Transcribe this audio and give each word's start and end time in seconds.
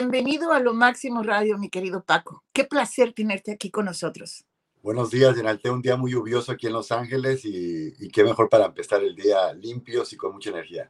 Bienvenido 0.00 0.52
a 0.52 0.60
Lo 0.60 0.74
Máximo 0.74 1.24
Radio, 1.24 1.58
mi 1.58 1.70
querido 1.70 2.04
Paco. 2.04 2.44
Qué 2.52 2.62
placer 2.62 3.12
tenerte 3.14 3.50
aquí 3.50 3.68
con 3.68 3.86
nosotros. 3.86 4.44
Buenos 4.80 5.10
días, 5.10 5.34
Yenalte. 5.34 5.72
Un 5.72 5.82
día 5.82 5.96
muy 5.96 6.12
lluvioso 6.12 6.52
aquí 6.52 6.68
en 6.68 6.74
Los 6.74 6.92
Ángeles 6.92 7.44
y, 7.44 7.92
y, 7.98 8.08
qué 8.08 8.22
mejor 8.22 8.48
para 8.48 8.66
empezar 8.66 9.02
el 9.02 9.16
día 9.16 9.52
limpios 9.54 10.12
y 10.12 10.16
con 10.16 10.34
mucha 10.34 10.50
energía. 10.50 10.88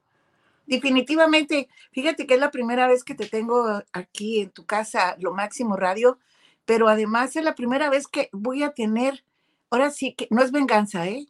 Definitivamente, 0.66 1.71
fíjate 1.90 2.26
que 2.26 2.34
es 2.34 2.40
la 2.40 2.50
primera 2.50 2.86
vez 2.86 3.03
que 3.03 3.14
te 3.14 3.25
tengo 3.25 3.82
aquí 3.94 4.43
en 4.43 4.50
tu 4.50 4.67
casa, 4.67 5.17
Lo 5.20 5.32
Máximo 5.32 5.76
Radio, 5.76 6.18
pero 6.67 6.86
además 6.86 7.34
es 7.34 7.45
la 7.45 7.54
primera 7.54 7.89
vez 7.89 8.09
que 8.09 8.29
voy 8.32 8.62
a 8.62 8.72
tener, 8.72 9.25
ahora 9.70 9.90
sí 9.90 10.12
que 10.12 10.29
no 10.31 10.43
es 10.43 10.53
venganza, 10.53 11.09
¿eh? 11.09 11.26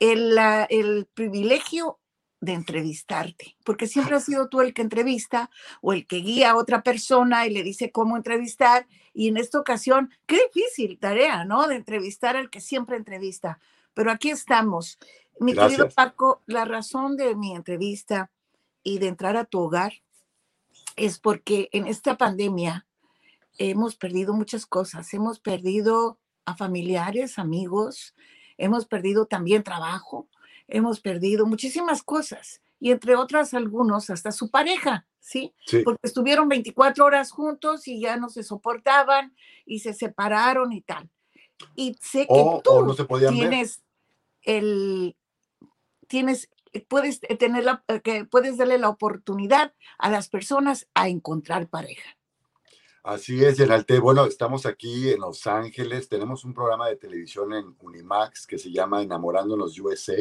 El 0.00 1.06
privilegio 1.12 1.98
de 2.40 2.52
entrevistarte, 2.52 3.56
porque 3.64 3.86
siempre 3.86 4.16
has 4.16 4.24
sido 4.24 4.48
tú 4.48 4.60
el 4.60 4.72
que 4.72 4.82
entrevista 4.82 5.50
o 5.80 5.92
el 5.92 6.06
que 6.06 6.18
guía 6.18 6.50
a 6.50 6.56
otra 6.56 6.82
persona 6.82 7.46
y 7.46 7.50
le 7.50 7.62
dice 7.62 7.90
cómo 7.90 8.16
entrevistar. 8.16 8.86
Y 9.12 9.28
en 9.28 9.36
esta 9.36 9.58
ocasión, 9.58 10.10
qué 10.26 10.38
difícil 10.54 10.98
tarea, 10.98 11.44
¿no? 11.44 11.66
De 11.66 11.74
entrevistar 11.74 12.36
al 12.36 12.50
que 12.50 12.60
siempre 12.60 12.96
entrevista. 12.96 13.58
Pero 13.94 14.12
aquí 14.12 14.30
estamos. 14.30 14.98
Mi 15.40 15.52
Gracias. 15.52 15.78
querido 15.78 15.94
Paco, 15.94 16.42
la 16.46 16.64
razón 16.64 17.16
de 17.16 17.34
mi 17.34 17.54
entrevista 17.54 18.30
y 18.84 18.98
de 18.98 19.08
entrar 19.08 19.36
a 19.36 19.44
tu 19.44 19.60
hogar 19.60 19.94
es 20.96 21.18
porque 21.18 21.68
en 21.72 21.86
esta 21.86 22.16
pandemia 22.16 22.86
hemos 23.58 23.96
perdido 23.96 24.32
muchas 24.32 24.66
cosas. 24.66 25.12
Hemos 25.12 25.40
perdido 25.40 26.18
a 26.44 26.56
familiares, 26.56 27.38
amigos, 27.38 28.14
hemos 28.56 28.86
perdido 28.86 29.26
también 29.26 29.62
trabajo, 29.62 30.28
hemos 30.68 31.00
perdido 31.00 31.46
muchísimas 31.46 32.02
cosas 32.02 32.62
y 32.78 32.92
entre 32.92 33.16
otras 33.16 33.54
algunos 33.54 34.10
hasta 34.10 34.30
su 34.30 34.50
pareja, 34.50 35.06
¿sí? 35.18 35.52
Sí. 35.66 35.82
Porque 35.82 36.00
estuvieron 36.04 36.48
24 36.48 37.04
horas 37.04 37.32
juntos 37.32 37.88
y 37.88 38.00
ya 38.00 38.16
no 38.16 38.28
se 38.28 38.42
soportaban 38.42 39.34
y 39.66 39.80
se 39.80 39.94
separaron 39.94 40.72
y 40.72 40.82
tal. 40.82 41.10
Y 41.74 41.96
sé 42.00 42.20
que 42.20 42.60
tú 42.62 42.84
no 42.84 42.94
ver. 42.94 43.30
tienes 43.32 43.82
el 44.42 45.16
tienes 46.06 46.48
puedes 46.88 47.20
tener 47.20 47.64
la 47.64 47.82
eh, 47.88 48.00
que 48.00 48.24
puedes 48.24 48.56
darle 48.56 48.78
la 48.78 48.88
oportunidad 48.88 49.74
a 49.98 50.10
las 50.10 50.28
personas 50.28 50.88
a 50.94 51.08
encontrar 51.08 51.68
pareja. 51.68 52.16
Así 53.02 53.42
es, 53.42 53.56
Yenalte. 53.56 54.00
Bueno, 54.00 54.26
estamos 54.26 54.66
aquí 54.66 55.10
en 55.10 55.20
Los 55.20 55.46
Ángeles. 55.46 56.08
Tenemos 56.08 56.44
un 56.44 56.52
programa 56.52 56.88
de 56.88 56.96
televisión 56.96 57.54
en 57.54 57.74
Unimax 57.80 58.46
que 58.46 58.58
se 58.58 58.70
llama 58.70 59.02
Enamorándonos 59.02 59.78
USA. 59.78 60.16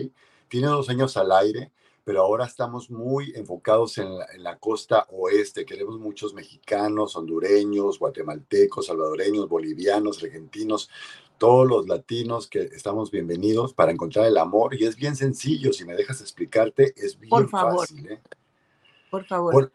Tiene 0.47 0.67
dos 0.67 0.89
años 0.89 1.17
al 1.17 1.31
aire, 1.31 1.71
pero 2.03 2.21
ahora 2.21 2.45
estamos 2.45 2.89
muy 2.89 3.33
enfocados 3.35 3.97
en 3.97 4.17
la, 4.17 4.25
en 4.33 4.43
la 4.43 4.57
costa 4.57 5.05
oeste. 5.11 5.65
Queremos 5.65 5.99
muchos 5.99 6.33
mexicanos, 6.33 7.15
hondureños, 7.15 7.99
guatemaltecos, 7.99 8.85
salvadoreños, 8.87 9.49
bolivianos, 9.49 10.23
argentinos, 10.23 10.89
todos 11.37 11.67
los 11.67 11.87
latinos 11.87 12.47
que 12.47 12.61
estamos 12.61 13.11
bienvenidos 13.11 13.73
para 13.73 13.91
encontrar 13.91 14.25
el 14.25 14.37
amor. 14.37 14.73
Y 14.75 14.85
es 14.85 14.95
bien 14.95 15.15
sencillo, 15.15 15.73
si 15.73 15.85
me 15.85 15.95
dejas 15.95 16.21
explicarte, 16.21 16.93
es 16.95 17.19
bien 17.19 17.29
Por 17.29 17.49
favor. 17.49 17.87
fácil. 17.87 18.09
¿eh? 18.09 18.21
Por 19.11 19.25
favor. 19.25 19.53
Por- 19.53 19.71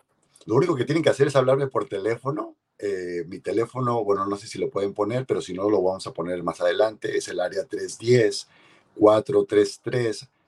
lo 0.46 0.56
único 0.56 0.74
que 0.74 0.84
tienen 0.84 1.04
que 1.04 1.10
hacer 1.10 1.28
es 1.28 1.36
hablarme 1.36 1.68
por 1.68 1.88
teléfono. 1.88 2.56
Eh, 2.78 3.24
mi 3.28 3.38
teléfono, 3.38 4.02
bueno, 4.02 4.26
no 4.26 4.36
sé 4.36 4.48
si 4.48 4.58
lo 4.58 4.70
pueden 4.70 4.92
poner, 4.92 5.24
pero 5.24 5.40
si 5.40 5.52
no, 5.52 5.70
lo 5.70 5.80
vamos 5.82 6.04
a 6.08 6.12
poner 6.12 6.42
más 6.42 6.60
adelante. 6.60 7.16
Es 7.16 7.28
el 7.28 7.38
área 7.38 7.64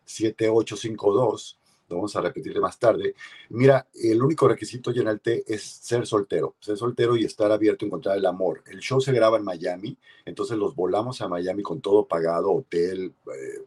310-433-7852. 0.06 1.56
Lo 1.88 1.97
vamos 1.97 2.16
a 2.16 2.22
repetir 2.22 2.59
más 2.60 2.78
tarde. 2.78 3.15
Mira, 3.50 3.87
el 3.94 4.22
único 4.22 4.48
requisito, 4.48 4.91
Yenalte, 4.91 5.44
es 5.47 5.62
ser 5.62 6.06
soltero. 6.06 6.54
Ser 6.60 6.78
soltero 6.78 7.16
y 7.16 7.25
estar 7.25 7.53
abierto 7.53 7.84
a 7.84 7.88
encontrar 7.88 8.16
el 8.16 8.25
amor. 8.25 8.62
El 8.66 8.81
show 8.81 9.00
se 9.00 9.12
graba 9.12 9.37
en 9.37 9.44
Miami, 9.44 9.97
entonces 10.25 10.56
los 10.56 10.75
volamos 10.75 11.20
a 11.20 11.28
Miami 11.28 11.62
con 11.62 11.82
todo 11.82 12.06
pagado, 12.06 12.53
hotel, 12.53 13.12
eh, 13.26 13.65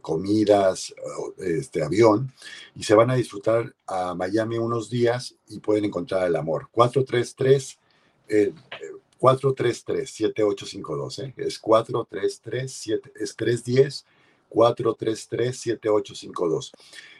comidas, 0.00 0.94
eh, 1.38 1.58
este 1.58 1.82
avión 1.82 2.32
y 2.74 2.84
se 2.84 2.94
van 2.94 3.10
a 3.10 3.14
disfrutar 3.14 3.74
a 3.86 4.14
Miami 4.14 4.56
unos 4.58 4.88
días 4.88 5.34
y 5.48 5.60
pueden 5.60 5.84
encontrar 5.84 6.26
el 6.26 6.36
amor. 6.36 6.68
433 6.70 7.78
eh, 8.28 8.54
eh, 8.80 8.92
433-7852, 9.20 11.24
¿eh? 11.24 11.34
es 11.36 11.58
433 11.58 13.00
es 13.16 13.36
310 13.36 14.06
433-7852. 14.50 16.72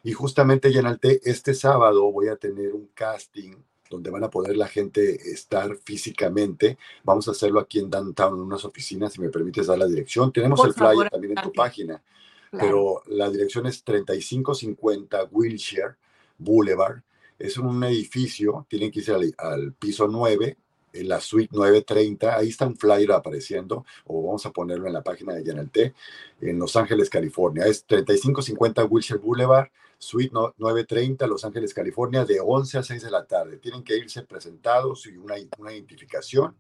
Y 0.03 0.13
justamente, 0.13 0.73
Yenalte, 0.73 1.21
este 1.25 1.55
sábado 1.55 2.11
voy 2.11 2.29
a 2.29 2.37
tener 2.37 2.75
un 2.75 2.89
casting 2.95 3.55
donde 3.91 4.11
van 4.11 4.25
a 4.25 4.31
poder 4.31 4.57
la 4.57 4.69
gente 4.69 5.31
estar 5.31 5.75
físicamente. 5.77 6.77
Vamos 7.05 7.27
a 7.29 7.31
hacerlo 7.31 7.61
aquí 7.61 7.79
en 7.79 7.89
Downtown, 7.91 8.35
en 8.35 8.41
unas 8.41 8.65
oficinas, 8.65 9.13
si 9.15 9.21
me 9.21 9.31
permites 9.31 9.67
dar 9.67 9.79
la 9.79 9.87
dirección. 9.87 10.33
Tenemos 10.33 10.61
Por 10.61 10.69
el 10.69 10.75
flyer 10.75 11.11
también 11.11 11.35
en 11.37 11.43
tu 11.43 11.53
página 11.53 12.03
Claro. 12.51 13.03
pero 13.05 13.17
la 13.17 13.29
dirección 13.31 13.67
es 13.67 13.83
3550 13.85 15.25
Wilshire 15.31 15.97
Boulevard. 16.39 17.03
Es 17.39 17.59
un 17.59 17.83
edificio, 17.85 18.67
tienen 18.69 18.91
que 18.91 19.01
irse 19.01 19.13
al, 19.13 19.35
al 19.39 19.73
piso 19.75 20.09
9, 20.09 20.57
en 20.93 21.09
la 21.09 21.21
suite 21.21 21.51
930. 21.55 22.37
Ahí 22.37 22.49
está 22.49 22.67
un 22.67 22.77
flyer 22.77 23.13
apareciendo, 23.13 23.85
o 24.07 24.23
vamos 24.23 24.45
a 24.47 24.51
ponerlo 24.51 24.87
en 24.87 24.93
la 24.93 25.03
página 25.03 25.35
de 25.35 25.45
Yanalté, 25.45 25.95
en 26.41 26.59
Los 26.59 26.77
Ángeles, 26.77 27.11
California. 27.11 27.65
Es 27.67 27.85
3550 27.85 28.85
Wilshire 28.85 29.19
Boulevard, 29.19 29.69
suite 29.99 30.31
no- 30.33 30.55
930, 30.59 31.27
Los 31.27 31.45
Ángeles, 31.45 31.75
California, 31.75 32.25
de 32.25 32.41
11 32.41 32.79
a 32.79 32.83
6 32.83 33.03
de 33.03 33.11
la 33.11 33.25
tarde. 33.25 33.59
Tienen 33.59 33.83
que 33.83 33.97
irse 33.97 34.23
presentados 34.23 35.07
y 35.07 35.17
una, 35.17 35.35
una 35.59 35.73
identificación, 35.73 36.55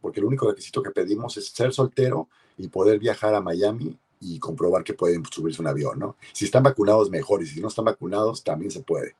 porque 0.00 0.20
el 0.20 0.26
único 0.26 0.48
requisito 0.48 0.82
que 0.82 0.90
pedimos 0.90 1.36
es 1.36 1.48
ser 1.48 1.72
soltero 1.72 2.28
y 2.58 2.68
poder 2.68 2.98
viajar 2.98 3.34
a 3.34 3.40
Miami 3.40 3.98
y 4.20 4.38
comprobar 4.38 4.82
que 4.82 4.94
pueden 4.94 5.22
subirse 5.26 5.60
un 5.60 5.68
avión, 5.68 5.98
¿no? 5.98 6.16
Si 6.32 6.44
están 6.46 6.62
vacunados, 6.62 7.10
mejor, 7.10 7.42
y 7.42 7.46
si 7.46 7.60
no 7.60 7.68
están 7.68 7.84
vacunados, 7.84 8.42
también 8.42 8.70
se 8.70 8.80
puede. 8.80 9.14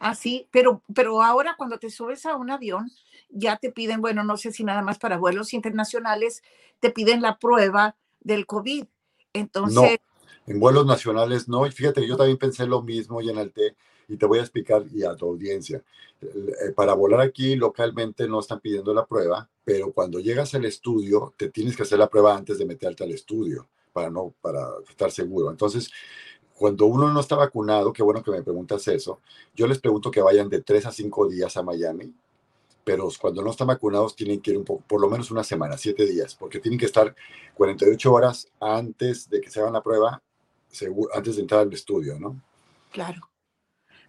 Ah, 0.00 0.14
sí, 0.14 0.48
pero, 0.50 0.82
pero 0.94 1.22
ahora 1.22 1.54
cuando 1.58 1.78
te 1.78 1.90
subes 1.90 2.24
a 2.24 2.34
un 2.34 2.50
avión, 2.50 2.90
ya 3.28 3.58
te 3.58 3.70
piden, 3.70 4.00
bueno, 4.00 4.24
no 4.24 4.38
sé 4.38 4.50
si 4.50 4.64
nada 4.64 4.80
más 4.80 4.98
para 4.98 5.18
vuelos 5.18 5.52
internacionales, 5.52 6.42
te 6.80 6.90
piden 6.90 7.20
la 7.20 7.38
prueba 7.38 7.96
del 8.20 8.46
COVID. 8.46 8.82
No, 8.82 8.88
Entonces, 9.34 9.98
en 10.46 10.58
vuelos 10.58 10.86
nacionales 10.86 11.48
no, 11.48 11.66
y 11.66 11.70
fíjate, 11.70 12.06
yo 12.08 12.16
también 12.16 12.38
pensé 12.38 12.66
lo 12.66 12.82
mismo, 12.82 13.20
Yanalté, 13.20 13.76
y 14.08 14.16
te 14.16 14.24
voy 14.24 14.38
a 14.38 14.42
explicar 14.42 14.84
y 14.90 15.04
a 15.04 15.14
tu 15.14 15.26
audiencia. 15.26 15.84
Eh, 16.22 16.72
Para 16.74 16.94
volar 16.94 17.20
aquí 17.20 17.54
localmente 17.54 18.26
no 18.26 18.40
están 18.40 18.60
pidiendo 18.60 18.94
la 18.94 19.04
prueba, 19.04 19.48
pero 19.64 19.92
cuando 19.92 20.18
llegas 20.18 20.54
al 20.54 20.64
estudio, 20.64 21.34
te 21.36 21.50
tienes 21.50 21.76
que 21.76 21.82
hacer 21.82 21.98
la 21.98 22.08
prueba 22.08 22.34
antes 22.34 22.56
de 22.56 22.64
meterte 22.64 23.04
al 23.04 23.10
estudio, 23.12 23.68
para, 23.92 24.08
no, 24.08 24.34
para 24.40 24.66
estar 24.88 25.10
seguro. 25.10 25.50
Entonces, 25.50 25.90
cuando 26.60 26.84
uno 26.84 27.10
no 27.10 27.20
está 27.20 27.36
vacunado, 27.36 27.90
qué 27.90 28.02
bueno 28.02 28.22
que 28.22 28.30
me 28.30 28.42
preguntas 28.42 28.86
eso, 28.86 29.22
yo 29.54 29.66
les 29.66 29.78
pregunto 29.78 30.10
que 30.10 30.20
vayan 30.20 30.50
de 30.50 30.60
tres 30.60 30.84
a 30.84 30.92
cinco 30.92 31.26
días 31.26 31.56
a 31.56 31.62
Miami, 31.62 32.12
pero 32.84 33.08
cuando 33.18 33.42
no 33.42 33.50
están 33.50 33.68
vacunados 33.68 34.14
tienen 34.14 34.42
que 34.42 34.50
ir 34.50 34.58
un 34.58 34.66
poco, 34.66 34.84
por 34.86 35.00
lo 35.00 35.08
menos 35.08 35.30
una 35.30 35.42
semana, 35.42 35.78
siete 35.78 36.04
días, 36.04 36.34
porque 36.34 36.60
tienen 36.60 36.78
que 36.78 36.84
estar 36.84 37.16
48 37.54 38.12
horas 38.12 38.46
antes 38.60 39.30
de 39.30 39.40
que 39.40 39.48
se 39.48 39.58
hagan 39.58 39.72
la 39.72 39.82
prueba, 39.82 40.22
antes 41.14 41.36
de 41.36 41.40
entrar 41.40 41.60
al 41.62 41.72
estudio, 41.72 42.20
¿no? 42.20 42.38
claro, 42.92 43.30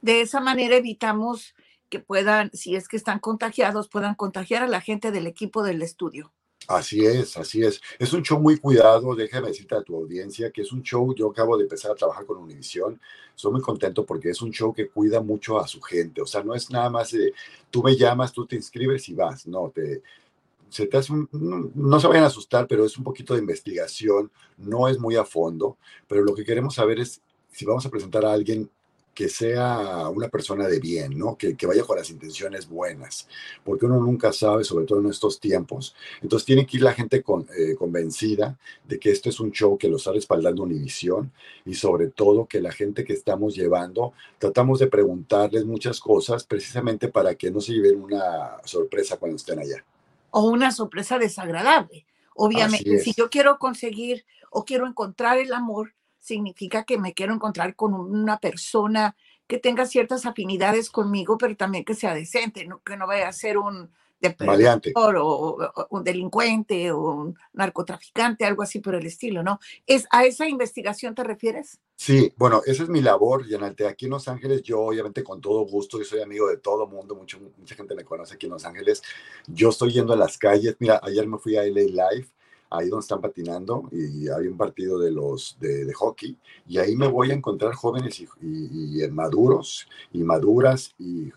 de 0.01 0.19
esa 0.19 0.41
manera 0.41 0.75
evitamos 0.75 1.55
que 1.87 2.01
puedan, 2.01 2.51
si 2.51 2.75
es 2.75 2.89
que 2.89 2.97
están 2.97 3.19
contagiados, 3.19 3.87
puedan 3.87 4.15
contagiar 4.15 4.61
a 4.61 4.67
la 4.67 4.81
gente 4.81 5.11
del 5.11 5.25
equipo 5.25 5.63
del 5.63 5.81
estudio. 5.81 6.33
Así 6.67 7.03
es, 7.05 7.35
así 7.37 7.63
es. 7.63 7.81
Es 7.99 8.13
un 8.13 8.21
show 8.21 8.39
muy 8.39 8.57
cuidado, 8.57 9.15
déjame 9.15 9.47
decirte 9.47 9.75
a 9.75 9.81
tu 9.81 9.95
audiencia 9.95 10.51
que 10.51 10.61
es 10.61 10.71
un 10.71 10.83
show, 10.83 11.13
yo 11.13 11.29
acabo 11.31 11.57
de 11.57 11.63
empezar 11.63 11.91
a 11.91 11.95
trabajar 11.95 12.25
con 12.25 12.37
Univision, 12.37 12.99
estoy 13.35 13.51
muy 13.51 13.61
contento 13.61 14.05
porque 14.05 14.29
es 14.29 14.41
un 14.41 14.51
show 14.51 14.73
que 14.73 14.87
cuida 14.87 15.21
mucho 15.21 15.59
a 15.59 15.67
su 15.67 15.81
gente, 15.81 16.21
o 16.21 16.25
sea, 16.25 16.43
no 16.43 16.53
es 16.53 16.69
nada 16.69 16.89
más 16.89 17.15
tú 17.69 17.83
me 17.83 17.97
llamas, 17.97 18.31
tú 18.31 18.45
te 18.45 18.55
inscribes 18.55 19.09
y 19.09 19.15
vas, 19.15 19.47
no, 19.47 19.69
te, 19.73 20.01
se 20.69 20.87
te 20.87 20.97
hace 20.97 21.11
un, 21.11 21.27
no, 21.31 21.71
no 21.73 21.99
se 21.99 22.07
vayan 22.07 22.23
a 22.25 22.27
asustar, 22.27 22.67
pero 22.67 22.85
es 22.85 22.97
un 22.97 23.03
poquito 23.03 23.33
de 23.33 23.41
investigación, 23.41 24.31
no 24.57 24.87
es 24.87 24.99
muy 24.99 25.15
a 25.15 25.25
fondo, 25.25 25.77
pero 26.07 26.23
lo 26.23 26.33
que 26.35 26.45
queremos 26.45 26.75
saber 26.75 26.99
es 26.99 27.21
si 27.51 27.65
vamos 27.65 27.85
a 27.85 27.89
presentar 27.89 28.23
a 28.25 28.33
alguien 28.33 28.69
que 29.13 29.27
sea 29.27 30.09
una 30.09 30.29
persona 30.29 30.67
de 30.67 30.79
bien, 30.79 31.17
¿no? 31.17 31.37
Que, 31.37 31.55
que 31.55 31.67
vaya 31.67 31.83
con 31.83 31.97
las 31.97 32.09
intenciones 32.09 32.67
buenas, 32.67 33.27
porque 33.63 33.85
uno 33.85 33.99
nunca 33.99 34.31
sabe, 34.31 34.63
sobre 34.63 34.85
todo 34.85 34.99
en 34.99 35.07
estos 35.07 35.39
tiempos. 35.39 35.95
Entonces 36.21 36.45
tiene 36.45 36.65
que 36.65 36.77
ir 36.77 36.83
la 36.83 36.93
gente 36.93 37.21
con, 37.21 37.47
eh, 37.57 37.75
convencida 37.75 38.57
de 38.85 38.99
que 38.99 39.11
esto 39.11 39.29
es 39.29 39.39
un 39.39 39.51
show 39.51 39.77
que 39.77 39.89
lo 39.89 39.97
está 39.97 40.11
respaldando 40.11 40.63
Univisión 40.63 41.31
y 41.65 41.73
sobre 41.73 42.07
todo 42.07 42.45
que 42.45 42.61
la 42.61 42.71
gente 42.71 43.03
que 43.03 43.13
estamos 43.13 43.55
llevando, 43.55 44.13
tratamos 44.39 44.79
de 44.79 44.87
preguntarles 44.87 45.65
muchas 45.65 45.99
cosas 45.99 46.45
precisamente 46.45 47.09
para 47.09 47.35
que 47.35 47.51
no 47.51 47.59
se 47.59 47.73
lleven 47.73 48.01
una 48.01 48.57
sorpresa 48.63 49.17
cuando 49.17 49.35
estén 49.35 49.59
allá. 49.59 49.83
O 50.31 50.49
una 50.49 50.71
sorpresa 50.71 51.19
desagradable. 51.19 52.05
Obviamente, 52.35 52.99
si 52.99 53.13
yo 53.13 53.29
quiero 53.29 53.59
conseguir 53.59 54.25
o 54.49 54.63
quiero 54.63 54.87
encontrar 54.87 55.37
el 55.37 55.51
amor, 55.53 55.93
significa 56.21 56.83
que 56.83 56.97
me 56.97 57.13
quiero 57.13 57.33
encontrar 57.33 57.75
con 57.75 57.93
una 57.93 58.39
persona 58.39 59.15
que 59.47 59.57
tenga 59.57 59.85
ciertas 59.85 60.25
afinidades 60.25 60.89
conmigo, 60.89 61.37
pero 61.37 61.57
también 61.57 61.83
que 61.83 61.95
sea 61.95 62.13
decente, 62.13 62.69
que 62.85 62.95
no 62.95 63.07
vaya 63.07 63.27
a 63.27 63.33
ser 63.33 63.57
un 63.57 63.91
Maleante. 64.39 64.93
O, 64.95 65.57
un 65.89 66.03
delincuente 66.03 66.91
o 66.91 66.99
un 66.99 67.35
narcotraficante, 67.53 68.45
algo 68.45 68.61
así 68.61 68.79
por 68.79 68.95
el 68.95 69.05
estilo, 69.05 69.43
¿no? 69.43 69.59
¿Es, 69.87 70.05
¿A 70.11 70.25
esa 70.25 70.47
investigación 70.47 71.15
te 71.15 71.23
refieres? 71.23 71.79
Sí, 71.95 72.33
bueno, 72.37 72.61
esa 72.65 72.83
es 72.83 72.89
mi 72.89 73.01
labor, 73.01 73.47
Yanalte. 73.47 73.87
Aquí 73.87 74.05
en 74.05 74.11
Los 74.11 74.27
Ángeles, 74.27 74.61
yo 74.63 74.79
obviamente 74.79 75.23
con 75.23 75.41
todo 75.41 75.65
gusto, 75.65 75.97
yo 75.97 76.05
soy 76.05 76.21
amigo 76.21 76.47
de 76.47 76.57
todo 76.57 76.87
mundo, 76.87 77.15
mucho, 77.15 77.39
mucha 77.57 77.75
gente 77.75 77.95
me 77.95 78.03
conoce 78.03 78.35
aquí 78.35 78.45
en 78.45 78.53
Los 78.53 78.65
Ángeles. 78.65 79.01
Yo 79.47 79.69
estoy 79.69 79.91
yendo 79.93 80.13
a 80.13 80.17
las 80.17 80.37
calles, 80.37 80.75
mira, 80.79 80.99
ayer 81.03 81.27
me 81.27 81.37
fui 81.37 81.57
a 81.57 81.63
LA 81.63 81.81
Live 81.81 82.29
ahí 82.71 82.87
donde 82.89 83.03
están 83.03 83.21
patinando 83.21 83.89
y 83.91 84.29
hay 84.29 84.47
un 84.47 84.57
partido 84.57 84.97
de 84.97 85.11
los 85.11 85.57
de, 85.59 85.91
hockey 85.93 86.37
y 86.67 86.77
ahí 86.77 86.95
me 86.95 87.07
voy 87.07 87.31
a 87.31 87.33
encontrar 87.33 87.73
jóvenes 87.73 88.19
y, 88.19 89.07
maduros 89.11 89.87
y 90.13 90.23
maduras 90.23 90.95
y, 90.97 91.31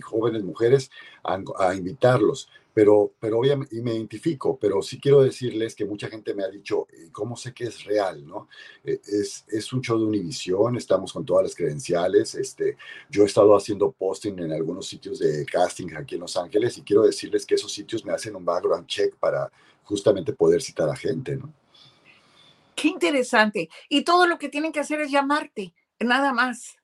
jóvenes 0.00 0.44
mujeres 0.44 0.90
a, 1.24 1.74
invitarlos 1.74 2.48
pero, 2.72 3.12
pero 3.18 3.38
obviamente, 3.38 3.76
y 3.76 3.80
me 3.80 3.94
identifico, 3.94 4.58
pero 4.58 4.82
sí 4.82 5.00
quiero 5.00 5.22
decirles 5.22 5.74
que 5.74 5.84
mucha 5.84 6.08
gente 6.08 6.34
me 6.34 6.44
ha 6.44 6.48
dicho, 6.48 6.86
¿cómo 7.12 7.36
sé 7.36 7.52
que 7.52 7.64
es 7.64 7.84
real? 7.84 8.26
¿no? 8.26 8.48
E, 8.84 9.00
es, 9.04 9.44
es 9.48 9.72
un 9.72 9.80
show 9.80 9.98
de 9.98 10.04
Univision, 10.04 10.76
estamos 10.76 11.12
con 11.12 11.24
todas 11.24 11.44
las 11.44 11.54
credenciales, 11.54 12.34
este, 12.34 12.76
yo 13.08 13.22
he 13.22 13.26
estado 13.26 13.56
haciendo 13.56 13.90
posting 13.92 14.38
en 14.38 14.52
algunos 14.52 14.86
sitios 14.86 15.18
de 15.18 15.44
casting 15.46 15.94
aquí 15.96 16.14
en 16.14 16.22
Los 16.22 16.36
Ángeles 16.36 16.78
y 16.78 16.82
quiero 16.82 17.02
decirles 17.02 17.44
que 17.44 17.56
esos 17.56 17.72
sitios 17.72 18.04
me 18.04 18.12
hacen 18.12 18.36
un 18.36 18.44
background 18.44 18.86
check 18.86 19.14
para 19.16 19.50
justamente 19.84 20.32
poder 20.32 20.62
citar 20.62 20.88
a 20.88 20.96
gente, 20.96 21.36
¿no? 21.36 21.52
Qué 22.76 22.88
interesante. 22.88 23.68
Y 23.88 24.04
todo 24.04 24.26
lo 24.26 24.38
que 24.38 24.48
tienen 24.48 24.72
que 24.72 24.80
hacer 24.80 25.00
es 25.00 25.10
llamarte, 25.10 25.74
nada 25.98 26.32
más. 26.32 26.79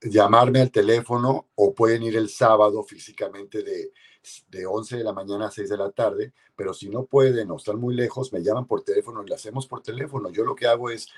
Llamarme 0.00 0.60
al 0.60 0.70
teléfono 0.70 1.48
o 1.56 1.74
pueden 1.74 2.02
ir 2.04 2.16
el 2.16 2.28
sábado 2.28 2.84
físicamente 2.84 3.62
de, 3.62 3.92
de 4.48 4.66
11 4.66 4.98
de 4.98 5.04
la 5.04 5.12
mañana 5.12 5.46
a 5.46 5.50
6 5.50 5.68
de 5.68 5.76
la 5.76 5.90
tarde, 5.90 6.32
pero 6.56 6.74
si 6.74 6.88
no 6.88 7.04
pueden 7.04 7.50
o 7.50 7.56
están 7.56 7.78
muy 7.80 7.94
lejos, 7.94 8.32
me 8.32 8.42
llaman 8.42 8.66
por 8.66 8.82
teléfono 8.82 9.22
y 9.22 9.28
lo 9.28 9.34
hacemos 9.34 9.66
por 9.66 9.82
teléfono. 9.82 10.30
Yo 10.30 10.44
lo 10.44 10.54
que 10.54 10.66
hago 10.66 10.90
es, 10.90 11.08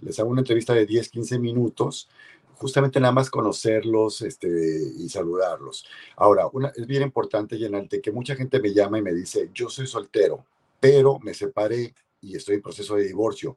les 0.00 0.18
hago 0.18 0.30
una 0.30 0.40
entrevista 0.40 0.74
de 0.74 0.86
10, 0.86 1.08
15 1.08 1.38
minutos, 1.38 2.08
justamente 2.54 3.00
nada 3.00 3.12
más 3.12 3.30
conocerlos 3.30 4.22
este, 4.22 4.48
y 4.48 5.08
saludarlos. 5.08 5.86
Ahora, 6.16 6.46
una, 6.52 6.68
es 6.76 6.86
bien 6.86 7.02
importante, 7.02 7.56
Llenarte, 7.56 8.00
que 8.00 8.12
mucha 8.12 8.36
gente 8.36 8.60
me 8.60 8.72
llama 8.72 8.98
y 8.98 9.02
me 9.02 9.14
dice, 9.14 9.50
yo 9.54 9.68
soy 9.70 9.86
soltero, 9.86 10.44
pero 10.78 11.18
me 11.20 11.34
separé 11.34 11.94
y 12.20 12.36
estoy 12.36 12.56
en 12.56 12.62
proceso 12.62 12.96
de 12.96 13.04
divorcio. 13.04 13.56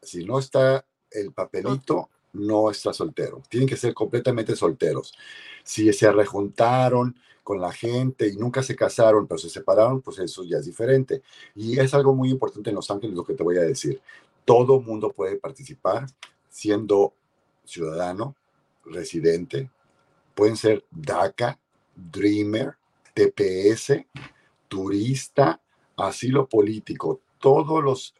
Si 0.00 0.24
no 0.24 0.38
está 0.38 0.84
el 1.10 1.32
papelito, 1.32 2.10
no 2.34 2.70
está 2.70 2.92
soltero. 2.92 3.42
Tienen 3.48 3.68
que 3.68 3.76
ser 3.76 3.94
completamente 3.94 4.54
solteros. 4.54 5.14
Si 5.62 5.92
se 5.92 6.12
rejuntaron 6.12 7.16
con 7.42 7.60
la 7.60 7.72
gente 7.72 8.28
y 8.28 8.36
nunca 8.36 8.62
se 8.62 8.74
casaron, 8.74 9.26
pero 9.26 9.38
se 9.38 9.50
separaron, 9.50 10.00
pues 10.00 10.18
eso 10.18 10.44
ya 10.44 10.58
es 10.58 10.66
diferente. 10.66 11.22
Y 11.54 11.78
es 11.78 11.94
algo 11.94 12.14
muy 12.14 12.30
importante 12.30 12.70
en 12.70 12.76
Los 12.76 12.90
Ángeles 12.90 13.14
lo 13.14 13.24
que 13.24 13.34
te 13.34 13.42
voy 13.42 13.56
a 13.58 13.62
decir. 13.62 14.00
Todo 14.44 14.80
mundo 14.80 15.10
puede 15.12 15.36
participar 15.36 16.06
siendo 16.48 17.14
ciudadano, 17.64 18.34
residente. 18.84 19.70
Pueden 20.34 20.56
ser 20.56 20.84
DACA, 20.90 21.58
Dreamer, 21.94 22.76
TPS, 23.14 24.04
turista, 24.68 25.60
asilo 25.96 26.48
político, 26.48 27.20
todas 27.44 28.14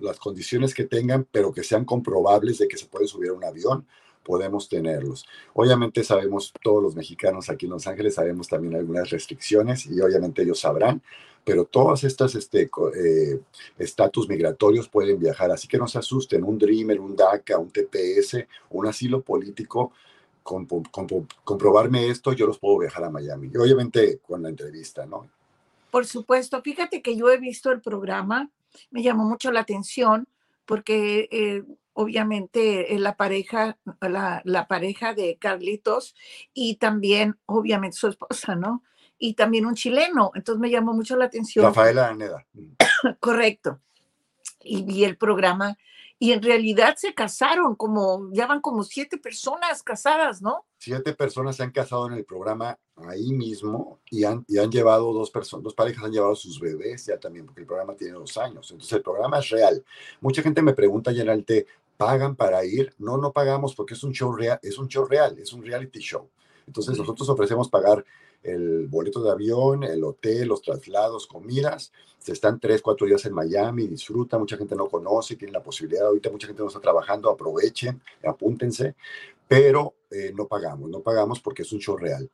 las 0.00 0.18
condiciones 0.18 0.72
que 0.72 0.84
tengan, 0.84 1.28
pero 1.30 1.52
que 1.52 1.62
sean 1.62 1.84
comprobables 1.84 2.56
de 2.56 2.66
que 2.66 2.78
se 2.78 2.86
puede 2.86 3.06
subir 3.06 3.28
a 3.28 3.34
un 3.34 3.44
avión, 3.44 3.86
podemos 4.24 4.70
tenerlos. 4.70 5.26
Obviamente 5.52 6.02
sabemos, 6.02 6.50
todos 6.62 6.82
los 6.82 6.96
mexicanos 6.96 7.50
aquí 7.50 7.66
en 7.66 7.72
Los 7.72 7.86
Ángeles 7.86 8.14
sabemos 8.14 8.48
también 8.48 8.74
algunas 8.74 9.10
restricciones 9.10 9.84
y 9.84 10.00
obviamente 10.00 10.44
ellos 10.44 10.60
sabrán, 10.60 11.02
pero 11.44 11.66
todos 11.66 12.04
estos 12.04 12.34
este, 12.36 12.70
eh, 12.96 13.38
estatus 13.78 14.26
migratorios 14.30 14.88
pueden 14.88 15.18
viajar, 15.18 15.50
así 15.50 15.68
que 15.68 15.76
no 15.76 15.86
se 15.86 15.98
asusten, 15.98 16.42
un 16.42 16.56
Dreamer, 16.56 16.98
un 17.00 17.14
DACA, 17.14 17.58
un 17.58 17.70
TPS, 17.70 18.46
un 18.70 18.86
asilo 18.86 19.20
político, 19.20 19.92
comprobarme 20.42 22.08
esto, 22.08 22.32
yo 22.32 22.46
los 22.46 22.58
puedo 22.58 22.78
viajar 22.78 23.04
a 23.04 23.10
Miami. 23.10 23.50
Y 23.52 23.58
obviamente 23.58 24.20
con 24.26 24.42
la 24.42 24.48
entrevista, 24.48 25.04
¿no? 25.04 25.28
Por 25.90 26.06
supuesto, 26.06 26.62
fíjate 26.62 27.02
que 27.02 27.16
yo 27.16 27.30
he 27.30 27.38
visto 27.38 27.70
el 27.70 27.80
programa, 27.80 28.50
me 28.90 29.02
llamó 29.02 29.24
mucho 29.24 29.50
la 29.50 29.60
atención 29.60 30.28
porque 30.66 31.28
eh, 31.32 31.64
obviamente 31.94 32.86
la 32.98 33.16
pareja, 33.16 33.78
la, 34.00 34.42
la, 34.44 34.68
pareja 34.68 35.14
de 35.14 35.36
Carlitos 35.36 36.14
y 36.52 36.76
también 36.76 37.38
obviamente 37.46 37.96
su 37.96 38.08
esposa, 38.08 38.54
¿no? 38.54 38.84
Y 39.18 39.34
también 39.34 39.66
un 39.66 39.74
chileno, 39.74 40.30
entonces 40.34 40.60
me 40.60 40.70
llamó 40.70 40.92
mucho 40.92 41.16
la 41.16 41.24
atención. 41.24 41.64
Rafaela 41.64 42.08
Aneda. 42.08 42.46
Correcto. 43.20 43.80
Y 44.62 44.82
vi 44.82 45.04
el 45.04 45.16
programa 45.16 45.76
y 46.18 46.32
en 46.32 46.42
realidad 46.42 46.96
se 46.96 47.14
casaron, 47.14 47.76
como 47.76 48.30
ya 48.32 48.46
van 48.46 48.60
como 48.60 48.82
siete 48.82 49.18
personas 49.18 49.82
casadas, 49.82 50.42
¿no? 50.42 50.64
Siete 50.78 51.14
personas 51.14 51.56
se 51.56 51.62
han 51.62 51.70
casado 51.70 52.08
en 52.08 52.14
el 52.14 52.24
programa 52.24 52.76
ahí 52.96 53.32
mismo 53.32 54.00
y 54.10 54.24
han, 54.24 54.44
y 54.48 54.58
han 54.58 54.70
llevado 54.70 55.12
dos 55.12 55.30
personas, 55.30 55.62
dos 55.62 55.74
parejas 55.74 56.04
han 56.04 56.12
llevado 56.12 56.34
sus 56.34 56.58
bebés 56.58 57.06
ya 57.06 57.18
también, 57.18 57.46
porque 57.46 57.60
el 57.60 57.66
programa 57.66 57.94
tiene 57.94 58.14
dos 58.14 58.36
años. 58.36 58.70
Entonces 58.70 58.92
el 58.94 59.02
programa 59.02 59.38
es 59.38 59.48
real. 59.50 59.84
Mucha 60.20 60.42
gente 60.42 60.60
me 60.60 60.72
pregunta, 60.74 61.12
Yenalte, 61.12 61.66
¿pagan 61.96 62.34
para 62.34 62.64
ir? 62.64 62.92
No, 62.98 63.16
no 63.16 63.32
pagamos 63.32 63.74
porque 63.76 63.94
es 63.94 64.02
un 64.02 64.12
show 64.12 64.32
real, 64.32 64.58
es 64.62 64.76
un 64.78 64.88
show 64.88 65.04
real, 65.04 65.38
es 65.38 65.52
un 65.52 65.64
reality 65.64 66.00
show. 66.00 66.28
Entonces 66.66 66.98
nosotros 66.98 67.28
ofrecemos 67.28 67.68
pagar 67.68 68.04
el 68.42 68.86
boleto 68.86 69.22
de 69.22 69.30
avión, 69.30 69.84
el 69.84 70.02
hotel, 70.04 70.48
los 70.48 70.62
traslados, 70.62 71.26
comidas. 71.26 71.92
Se 72.18 72.32
están 72.32 72.58
tres, 72.60 72.82
cuatro 72.82 73.06
días 73.06 73.24
en 73.26 73.34
Miami, 73.34 73.86
disfruta, 73.86 74.38
mucha 74.38 74.56
gente 74.56 74.74
no 74.74 74.88
conoce, 74.88 75.36
tiene 75.36 75.52
la 75.52 75.62
posibilidad, 75.62 76.06
ahorita 76.06 76.30
mucha 76.30 76.46
gente 76.46 76.62
no 76.62 76.68
está 76.68 76.80
trabajando, 76.80 77.30
aprovechen, 77.30 78.00
apúntense, 78.24 78.94
pero 79.46 79.94
eh, 80.10 80.32
no 80.34 80.46
pagamos, 80.46 80.90
no 80.90 81.00
pagamos 81.00 81.40
porque 81.40 81.62
es 81.62 81.72
un 81.72 81.80
show 81.80 81.96
real. 81.96 82.28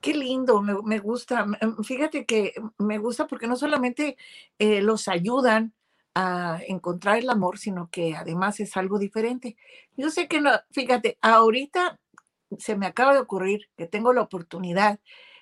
Qué 0.00 0.14
lindo, 0.14 0.60
me, 0.60 0.98
gusta. 0.98 1.46
Fíjate 1.84 2.26
que 2.26 2.54
me 2.78 2.98
gusta 2.98 3.28
porque 3.28 3.46
no 3.46 3.54
solamente 3.54 4.16
eh, 4.58 4.82
los 4.82 5.06
ayudan 5.06 5.72
a 6.14 6.60
encontrar 6.66 7.18
el 7.18 7.30
amor, 7.30 7.58
sino 7.58 7.88
que 7.88 8.16
además 8.16 8.58
es 8.58 8.76
algo 8.76 8.98
diferente. 8.98 9.56
Yo 9.96 10.10
sé 10.10 10.26
que 10.26 10.40
no, 10.40 10.50
fíjate, 10.72 11.18
ahorita 11.22 12.00
se 12.58 12.76
me 12.76 12.86
acaba 12.86 13.14
de 13.14 13.20
ocurrir 13.20 13.68
que 13.76 13.86
tengo 13.86 14.12
la 14.12 14.22
oportunidad 14.22 15.00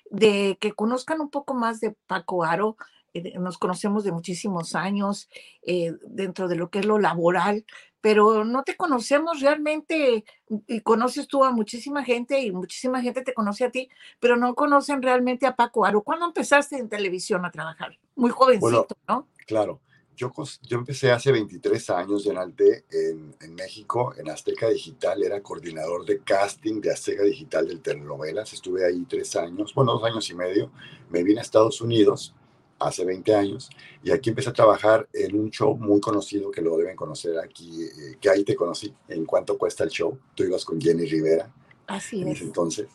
de 0.09 0.57
que 0.59 0.73
conozcan 0.73 1.21
un 1.21 1.29
poco 1.29 1.53
más 1.53 1.79
de 1.79 1.95
Paco 2.07 2.43
Aro. 2.43 2.77
Eh, 3.13 3.37
nos 3.39 3.57
conocemos 3.57 4.03
de 4.03 4.11
muchísimos 4.11 4.75
años 4.75 5.29
eh, 5.63 5.93
dentro 6.03 6.47
de 6.47 6.55
lo 6.55 6.69
que 6.69 6.79
es 6.79 6.85
lo 6.85 6.99
laboral, 6.99 7.65
pero 8.01 8.43
no 8.43 8.63
te 8.63 8.75
conocemos 8.75 9.41
realmente 9.41 10.25
y 10.67 10.81
conoces 10.81 11.27
tú 11.27 11.43
a 11.43 11.51
muchísima 11.51 12.03
gente 12.03 12.39
y 12.41 12.51
muchísima 12.51 13.01
gente 13.01 13.21
te 13.21 13.33
conoce 13.33 13.65
a 13.65 13.71
ti, 13.71 13.89
pero 14.19 14.37
no 14.37 14.55
conocen 14.55 15.01
realmente 15.01 15.45
a 15.45 15.55
Paco 15.55 15.85
Aro. 15.85 16.01
¿Cuándo 16.01 16.25
empezaste 16.25 16.77
en 16.77 16.89
televisión 16.89 17.45
a 17.45 17.51
trabajar? 17.51 17.97
Muy 18.15 18.31
jovencito, 18.31 18.95
¿no? 19.07 19.27
Claro. 19.45 19.81
Yo, 20.21 20.31
yo 20.61 20.77
empecé 20.77 21.09
hace 21.09 21.31
23 21.31 21.89
años 21.89 22.27
en 22.27 22.37
Alte, 22.37 22.85
en, 22.91 23.35
en, 23.41 23.55
México, 23.55 24.13
en 24.15 24.29
Azteca 24.29 24.69
Digital, 24.69 25.23
era 25.23 25.41
coordinador 25.41 26.05
de 26.05 26.19
casting 26.19 26.79
de 26.79 26.91
Azteca 26.91 27.23
Digital 27.23 27.67
del 27.67 27.81
telenovelas, 27.81 28.53
estuve 28.53 28.85
ahí 28.85 29.03
tres 29.09 29.35
años, 29.35 29.73
bueno, 29.73 29.93
dos 29.93 30.03
años 30.03 30.29
y 30.29 30.35
medio, 30.35 30.71
me 31.09 31.23
vine 31.23 31.39
a 31.39 31.41
Estados 31.41 31.81
Unidos 31.81 32.35
hace 32.77 33.03
20 33.03 33.33
años 33.33 33.71
y 34.03 34.11
aquí 34.11 34.29
empecé 34.29 34.49
a 34.49 34.53
trabajar 34.53 35.09
en 35.11 35.35
un 35.35 35.49
show 35.49 35.75
muy 35.75 35.99
conocido 35.99 36.51
que 36.51 36.61
lo 36.61 36.77
deben 36.77 36.95
conocer 36.95 37.39
aquí, 37.39 37.81
eh, 37.81 38.17
que 38.21 38.29
ahí 38.29 38.43
te 38.43 38.55
conocí, 38.55 38.93
en 39.07 39.25
cuánto 39.25 39.57
cuesta 39.57 39.83
el 39.83 39.89
show, 39.89 40.19
tú 40.35 40.43
ibas 40.43 40.63
con 40.63 40.79
Jenny 40.79 41.07
Rivera. 41.07 41.51
Así 41.87 42.21
es. 42.21 42.41
entonces. 42.41 42.89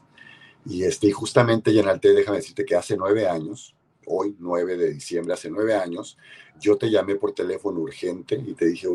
Y 0.64 0.85
este, 0.85 1.11
justamente, 1.11 1.73
Yenalte, 1.73 2.12
déjame 2.12 2.38
decirte 2.38 2.64
que 2.64 2.76
hace 2.76 2.97
nueve 2.97 3.28
años, 3.28 3.75
hoy 4.06 4.34
9 4.38 4.76
de 4.76 4.94
diciembre, 4.94 5.34
hace 5.34 5.50
nueve 5.50 5.75
años, 5.75 6.16
yo 6.58 6.76
te 6.76 6.90
llamé 6.90 7.16
por 7.16 7.32
teléfono 7.32 7.80
urgente 7.80 8.34
y 8.34 8.54
te 8.54 8.66
dije, 8.66 8.88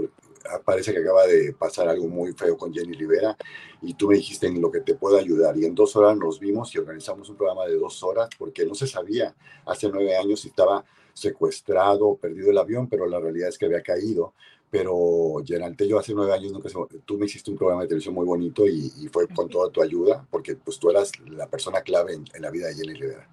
ah, 0.49 0.59
parece 0.63 0.93
que 0.93 0.99
acaba 0.99 1.25
de 1.27 1.53
pasar 1.53 1.87
algo 1.87 2.07
muy 2.07 2.33
feo 2.33 2.57
con 2.57 2.73
Jenny 2.73 2.93
Rivera 2.93 3.37
y 3.81 3.93
tú 3.93 4.09
me 4.09 4.15
dijiste 4.15 4.47
en 4.47 4.61
lo 4.61 4.71
que 4.71 4.81
te 4.81 4.95
puedo 4.95 5.17
ayudar 5.17 5.57
y 5.57 5.65
en 5.65 5.75
dos 5.75 5.95
horas 5.95 6.17
nos 6.17 6.39
vimos 6.39 6.73
y 6.73 6.79
organizamos 6.79 7.29
un 7.29 7.35
programa 7.35 7.65
de 7.65 7.77
dos 7.77 8.01
horas 8.03 8.29
porque 8.37 8.65
no 8.65 8.73
se 8.73 8.87
sabía 8.87 9.35
hace 9.65 9.89
nueve 9.89 10.15
años 10.15 10.41
si 10.41 10.49
estaba 10.49 10.83
secuestrado, 11.13 12.15
perdido 12.15 12.51
el 12.51 12.57
avión, 12.57 12.87
pero 12.87 13.05
la 13.05 13.19
realidad 13.19 13.49
es 13.49 13.57
que 13.57 13.65
había 13.65 13.81
caído. 13.81 14.33
Pero 14.69 15.43
Gerante, 15.45 15.85
yo 15.85 15.99
hace 15.99 16.13
nueve 16.13 16.33
años, 16.33 16.53
nunca 16.53 16.69
tú 17.03 17.17
me 17.17 17.25
hiciste 17.25 17.51
un 17.51 17.57
programa 17.57 17.81
de 17.81 17.89
televisión 17.89 18.15
muy 18.15 18.25
bonito 18.25 18.65
y, 18.65 18.89
fue 19.11 19.27
con 19.27 19.49
toda 19.49 19.69
tu 19.69 19.81
ayuda, 19.81 20.25
porque 20.31 20.55
pues 20.55 20.79
tú 20.79 20.89
eras 20.89 21.11
la 21.27 21.47
persona 21.47 21.81
clave 21.81 22.13
en, 22.13 22.23
en 22.33 22.41
la 22.41 22.49
vida 22.49 22.67
de 22.67 22.75
Jenny 22.75 22.93
Rivera. 22.93 23.27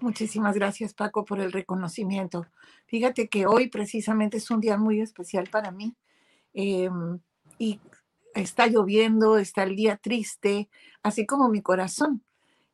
Muchísimas 0.00 0.54
gracias, 0.54 0.94
Paco, 0.94 1.26
por 1.26 1.40
el 1.40 1.52
reconocimiento. 1.52 2.46
Fíjate 2.86 3.28
que 3.28 3.46
hoy 3.46 3.68
precisamente 3.68 4.38
es 4.38 4.50
un 4.50 4.60
día 4.60 4.78
muy 4.78 5.00
especial 5.00 5.48
para 5.50 5.70
mí. 5.70 5.94
Em, 6.54 7.20
y 7.58 7.80
está 8.34 8.66
lloviendo, 8.66 9.36
está 9.36 9.62
el 9.64 9.76
día 9.76 9.96
triste, 9.98 10.70
así 11.02 11.26
como 11.26 11.50
mi 11.50 11.60
corazón. 11.60 12.24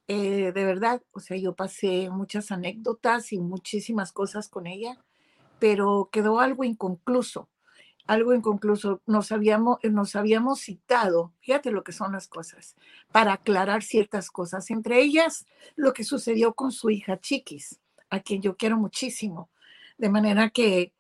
Eh, 0.09 0.53
de 0.53 0.65
verdad, 0.65 1.03
o 1.11 1.21
sea, 1.21 1.37
yo 1.37 1.57
pasé 1.57 2.11
muchas 2.11 2.53
anécdotas 2.53 3.33
y 3.33 3.41
muchísimas 3.41 4.13
cosas 4.13 4.49
con 4.49 4.69
ella, 4.69 4.97
pero 5.59 6.09
quedó 6.13 6.39
algo 6.39 6.63
inconcluso, 6.65 7.49
algo 8.07 8.35
inconcluso. 8.35 9.01
Nos 9.07 9.33
habíamos, 9.33 9.79
nos 9.85 10.17
habíamos 10.17 10.61
citado, 10.61 11.33
fíjate 11.41 11.71
lo 11.71 11.85
que 11.85 11.93
son 11.93 12.13
las 12.13 12.29
cosas, 12.29 12.77
para 13.13 13.35
aclarar 13.35 13.83
ciertas 13.83 14.31
cosas, 14.31 14.71
entre 14.71 15.01
ellas 15.01 15.47
lo 15.75 15.93
que 15.93 16.05
sucedió 16.05 16.55
con 16.55 16.73
su 16.73 16.91
hija 16.91 17.21
Chiquis, 17.21 17.81
a 18.11 18.21
quien 18.21 18.43
yo 18.43 18.57
quiero 18.57 18.77
muchísimo. 18.77 19.51
De 19.99 20.09
manera 20.09 20.51
que 20.51 20.93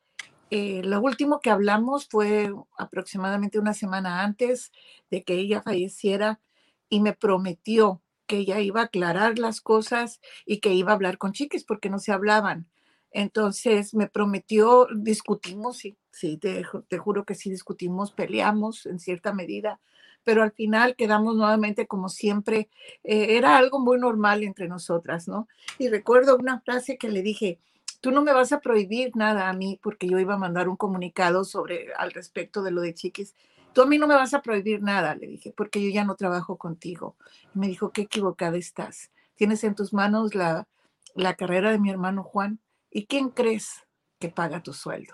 eh, 0.51 0.83
lo 0.85 1.01
último 1.01 1.41
que 1.41 1.51
hablamos 1.51 2.09
fue 2.09 2.53
aproximadamente 2.79 3.59
una 3.59 3.75
semana 3.75 4.23
antes 4.23 4.73
de 5.11 5.25
que 5.25 5.35
ella 5.35 5.61
falleciera 5.61 6.41
y 6.89 7.01
me 7.01 7.13
prometió 7.13 8.03
que 8.27 8.39
ella 8.39 8.61
iba 8.61 8.81
a 8.81 8.85
aclarar 8.85 9.39
las 9.39 9.61
cosas 9.61 10.21
y 10.45 10.59
que 10.59 10.73
iba 10.73 10.93
a 10.93 10.95
hablar 10.95 11.19
con 11.19 11.33
Chiquis 11.33 11.65
porque 11.65 11.91
no 11.91 11.99
se 11.99 12.13
hablaban. 12.13 12.69
Entonces 13.11 13.95
me 13.95 14.09
prometió, 14.09 14.89
discutimos, 14.95 15.79
sí, 15.79 15.97
sí, 16.11 16.37
te, 16.37 16.63
juro 16.65 17.25
que 17.25 17.35
sí 17.35 17.51
discutimos, 17.51 18.13
peleamos 18.13 18.87
en 18.87 18.99
cierta 18.99 19.33
medida, 19.33 19.81
pero 20.25 20.43
al 20.43 20.53
final 20.53 20.97
quedamos 20.97 21.37
nuevamente 21.37 21.87
como 21.87 22.09
siempre. 22.09 22.69
Eh, 23.05 23.37
era 23.37 23.57
algo 23.57 23.79
muy 23.79 23.99
normal 23.99 24.43
entre 24.43 24.69
nosotras, 24.69 25.29
¿no? 25.29 25.49
Y 25.79 25.89
recuerdo 25.89 26.37
una 26.37 26.61
frase 26.61 26.99
que 26.99 27.09
le 27.09 27.23
dije, 27.23 27.61
tú 28.01 28.11
no 28.11 28.23
me 28.23 28.33
vas 28.33 28.53
a 28.53 28.61
prohibir 28.61 29.17
nada 29.17 29.49
a 29.49 29.53
mí 29.53 29.79
porque 29.83 30.09
yo 30.09 30.19
iba 30.19 30.35
a 30.35 30.39
mandar 30.39 30.69
un 30.69 30.77
comunicado 30.77 31.45
sobre 31.45 31.93
al 31.95 32.13
respecto 32.13 32.63
de 32.63 32.71
lo 32.71 32.81
de 32.81 32.95
Chiquis. 32.95 33.35
Tú 33.73 33.83
a 33.83 33.87
mí 33.87 33.99
no 33.99 34.07
me 34.07 34.15
vas 34.15 34.33
a 34.33 34.43
prohibir 34.43 34.83
nada, 34.83 35.15
le 35.15 35.27
dije, 35.27 35.53
porque 35.57 35.83
yo 35.83 35.91
ya 35.91 36.05
no 36.05 36.15
trabajo 36.15 36.57
contigo. 36.57 37.17
Me 37.53 37.69
dijo, 37.69 37.93
qué 37.93 38.03
equivocada 38.03 38.57
estás. 38.57 39.11
Tienes 39.35 39.65
en 39.65 39.75
tus 39.75 39.93
manos 39.93 40.35
la, 40.35 40.67
la 41.15 41.35
carrera 41.35 41.71
de 41.71 41.79
mi 41.79 41.91
hermano 41.91 42.23
Juan. 42.23 42.59
¿Y 42.97 43.05
quién 43.05 43.29
crees 43.29 43.87
que 44.19 44.31
paga 44.31 44.63
tu 44.63 44.73
sueldo? 44.73 45.13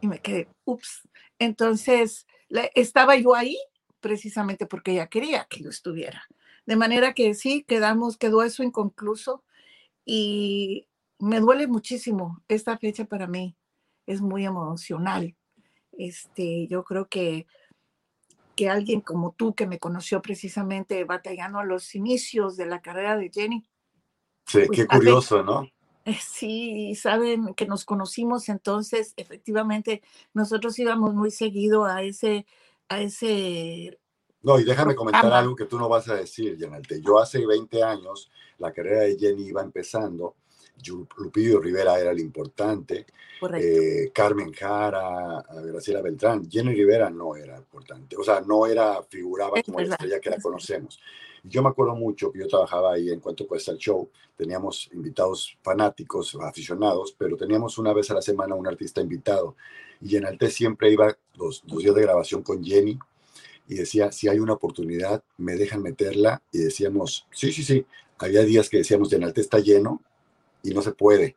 Y 0.00 0.08
me 0.08 0.18
quedé, 0.18 0.48
ups. 0.64 1.08
Entonces, 1.38 2.26
estaba 2.74 3.14
yo 3.14 3.36
ahí 3.36 3.56
precisamente 4.00 4.66
porque 4.66 4.90
ella 4.90 5.06
quería 5.06 5.46
que 5.48 5.62
yo 5.62 5.70
estuviera. 5.70 6.24
De 6.66 6.74
manera 6.74 7.14
que 7.14 7.34
sí, 7.34 7.62
quedamos, 7.62 8.16
quedó 8.16 8.42
eso 8.42 8.64
inconcluso 8.64 9.44
y 10.04 10.88
me 11.20 11.38
duele 11.38 11.68
muchísimo. 11.68 12.42
Esta 12.48 12.76
fecha 12.78 13.04
para 13.04 13.28
mí 13.28 13.56
es 14.04 14.20
muy 14.20 14.44
emocional. 14.44 15.36
Este, 15.92 16.66
yo 16.66 16.82
creo 16.82 17.06
que, 17.06 17.46
que 18.56 18.68
alguien 18.68 19.02
como 19.02 19.34
tú, 19.34 19.54
que 19.54 19.68
me 19.68 19.78
conoció 19.78 20.20
precisamente 20.20 21.04
batallando 21.04 21.60
a 21.60 21.64
los 21.64 21.94
inicios 21.94 22.56
de 22.56 22.66
la 22.66 22.82
carrera 22.82 23.16
de 23.16 23.30
Jenny. 23.32 23.70
Sí, 24.46 24.62
pues, 24.66 24.80
qué 24.80 24.86
curioso, 24.88 25.44
¿no? 25.44 25.68
Sí, 26.22 26.94
saben 26.94 27.54
que 27.54 27.66
nos 27.66 27.84
conocimos 27.84 28.48
entonces, 28.48 29.14
efectivamente, 29.16 30.02
nosotros 30.34 30.78
íbamos 30.78 31.14
muy 31.14 31.30
seguido 31.30 31.84
a 31.84 32.02
ese, 32.02 32.46
a 32.88 33.00
ese 33.00 33.98
no, 34.40 34.58
y 34.58 34.64
déjame 34.64 34.94
comentar 34.94 35.32
algo 35.32 35.56
que 35.56 35.64
tú 35.64 35.78
no 35.78 35.88
vas 35.88 36.08
a 36.08 36.14
decir, 36.14 36.56
Janelte. 36.58 37.02
Yo 37.02 37.18
hace 37.18 37.44
20 37.44 37.82
años, 37.82 38.30
la 38.58 38.72
carrera 38.72 39.00
de 39.00 39.18
Jenny 39.18 39.48
iba 39.48 39.62
empezando 39.62 40.36
Lupillo 41.16 41.60
Rivera 41.60 41.98
era 41.98 42.10
el 42.10 42.20
importante, 42.20 43.06
eh, 43.54 44.10
Carmen 44.12 44.52
Jara, 44.52 45.44
Graciela 45.64 46.02
Beltrán, 46.02 46.48
Jenny 46.48 46.74
Rivera 46.74 47.10
no 47.10 47.36
era 47.36 47.56
importante, 47.56 48.16
o 48.16 48.22
sea, 48.22 48.40
no 48.40 48.66
era, 48.66 49.02
figuraba 49.02 49.60
como 49.62 49.80
la 49.80 49.94
estrella 49.94 50.20
que 50.20 50.30
la 50.30 50.40
conocemos. 50.40 51.00
Yo 51.44 51.62
me 51.62 51.68
acuerdo 51.68 51.94
mucho 51.94 52.30
que 52.32 52.40
yo 52.40 52.48
trabajaba 52.48 52.94
ahí 52.94 53.10
en 53.10 53.20
cuanto 53.20 53.46
cuesta 53.46 53.72
el 53.72 53.78
show, 53.78 54.08
teníamos 54.36 54.88
invitados 54.92 55.56
fanáticos, 55.62 56.36
aficionados, 56.40 57.14
pero 57.16 57.36
teníamos 57.36 57.78
una 57.78 57.92
vez 57.92 58.10
a 58.10 58.14
la 58.14 58.22
semana 58.22 58.54
un 58.54 58.66
artista 58.66 59.00
invitado. 59.00 59.56
Y 60.00 60.16
en 60.16 60.26
Alte 60.26 60.50
siempre 60.50 60.92
iba 60.92 61.16
los, 61.36 61.62
los 61.66 61.78
días 61.78 61.94
de 61.94 62.02
grabación 62.02 62.42
con 62.42 62.62
Jenny 62.62 62.98
y 63.68 63.74
decía, 63.74 64.12
si 64.12 64.28
hay 64.28 64.38
una 64.38 64.54
oportunidad, 64.54 65.22
me 65.36 65.56
dejan 65.56 65.82
meterla. 65.82 66.42
Y 66.52 66.58
decíamos, 66.58 67.26
sí, 67.30 67.52
sí, 67.52 67.62
sí. 67.62 67.84
Había 68.18 68.42
días 68.42 68.68
que 68.68 68.78
decíamos, 68.78 69.12
Alte 69.12 69.40
está 69.40 69.58
lleno, 69.58 70.02
y 70.62 70.74
no 70.74 70.82
se 70.82 70.92
puede. 70.92 71.36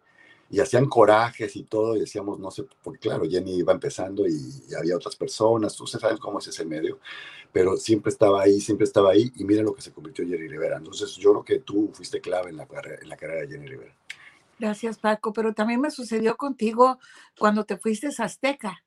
Y 0.51 0.59
hacían 0.59 0.87
corajes 0.87 1.55
y 1.55 1.63
todo, 1.63 1.95
y 1.95 2.01
decíamos, 2.01 2.37
no 2.37 2.51
sé, 2.51 2.65
porque 2.83 2.99
claro, 2.99 3.23
Jenny 3.29 3.55
iba 3.59 3.71
empezando 3.71 4.27
y, 4.27 4.61
había 4.77 4.95
otras 4.95 5.15
personas, 5.15 5.75
tú 5.75 5.87
sabes 5.87 6.19
cómo 6.19 6.39
es 6.39 6.47
ese 6.47 6.65
medio, 6.65 6.99
pero 7.51 7.77
siempre 7.77 8.11
estaba 8.11 8.41
ahí, 8.41 8.59
siempre 8.59 8.83
estaba 8.83 9.11
ahí, 9.11 9.31
y 9.35 9.45
mira 9.45 9.63
lo 9.63 9.73
que 9.73 9.81
se 9.81 9.91
convirtió 9.91 10.25
Jenny 10.27 10.47
Rivera. 10.47 10.77
Entonces, 10.77 11.15
yo 11.15 11.31
creo 11.31 11.43
que 11.45 11.59
tú 11.59 11.89
fuiste 11.93 12.19
clave 12.19 12.49
en 12.49 12.57
la, 12.57 12.67
en 13.01 13.09
la 13.09 13.17
carrera 13.17 13.41
de 13.41 13.47
Jenny 13.47 13.67
Rivera. 13.67 13.95
Gracias, 14.59 14.99
Paco, 14.99 15.33
pero 15.33 15.53
también 15.53 15.81
me 15.81 15.89
sucedió 15.89 16.37
contigo 16.37 16.99
cuando 17.39 17.63
te 17.63 17.77
fuiste 17.77 18.09
a 18.15 18.25
Azteca. 18.25 18.83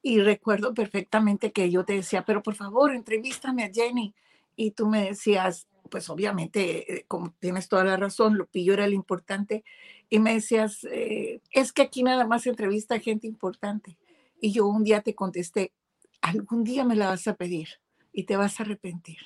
Y 0.00 0.20
recuerdo 0.20 0.72
perfectamente 0.72 1.52
que 1.52 1.70
yo 1.70 1.84
te 1.84 1.94
decía, 1.94 2.24
pero 2.24 2.42
por 2.42 2.54
favor, 2.54 2.94
entrevístame 2.94 3.64
a 3.64 3.70
Jenny. 3.70 4.14
Y 4.56 4.70
tú 4.70 4.86
me 4.86 5.04
decías, 5.04 5.66
pues 5.90 6.08
obviamente, 6.08 6.94
eh, 6.94 7.04
como 7.08 7.34
tienes 7.40 7.68
toda 7.68 7.84
la 7.84 7.96
razón, 7.96 8.36
Lupillo 8.36 8.72
era 8.72 8.84
el 8.84 8.94
importante, 8.94 9.64
y 10.10 10.18
me 10.18 10.34
decías, 10.34 10.84
eh, 10.90 11.40
es 11.52 11.72
que 11.72 11.82
aquí 11.82 12.02
nada 12.02 12.26
más 12.26 12.46
entrevista 12.46 12.94
a 12.94 13.00
gente 13.00 13.26
importante. 13.26 13.98
Y 14.40 14.52
yo 14.52 14.66
un 14.66 14.84
día 14.84 15.02
te 15.02 15.14
contesté, 15.14 15.72
algún 16.20 16.64
día 16.64 16.84
me 16.84 16.96
la 16.96 17.08
vas 17.08 17.26
a 17.28 17.34
pedir 17.34 17.68
y 18.12 18.24
te 18.24 18.36
vas 18.36 18.58
a 18.58 18.62
arrepentir. 18.62 19.18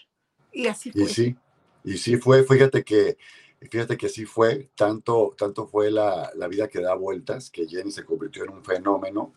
Y 0.52 0.66
así 0.66 0.90
fue. 0.90 1.02
Y 1.02 1.06
sí, 1.06 1.36
y 1.84 1.96
sí 1.98 2.16
fue, 2.16 2.44
fíjate 2.44 2.82
que, 2.82 3.16
fíjate 3.60 3.96
que 3.96 4.08
sí 4.08 4.24
fue, 4.24 4.70
tanto, 4.74 5.34
tanto 5.36 5.66
fue 5.66 5.90
la, 5.90 6.30
la 6.34 6.48
vida 6.48 6.68
que 6.68 6.80
da 6.80 6.94
vueltas, 6.94 7.50
que 7.50 7.66
Jenny 7.66 7.90
se 7.90 8.04
convirtió 8.04 8.44
en 8.44 8.50
un 8.50 8.64
fenómeno 8.64 9.32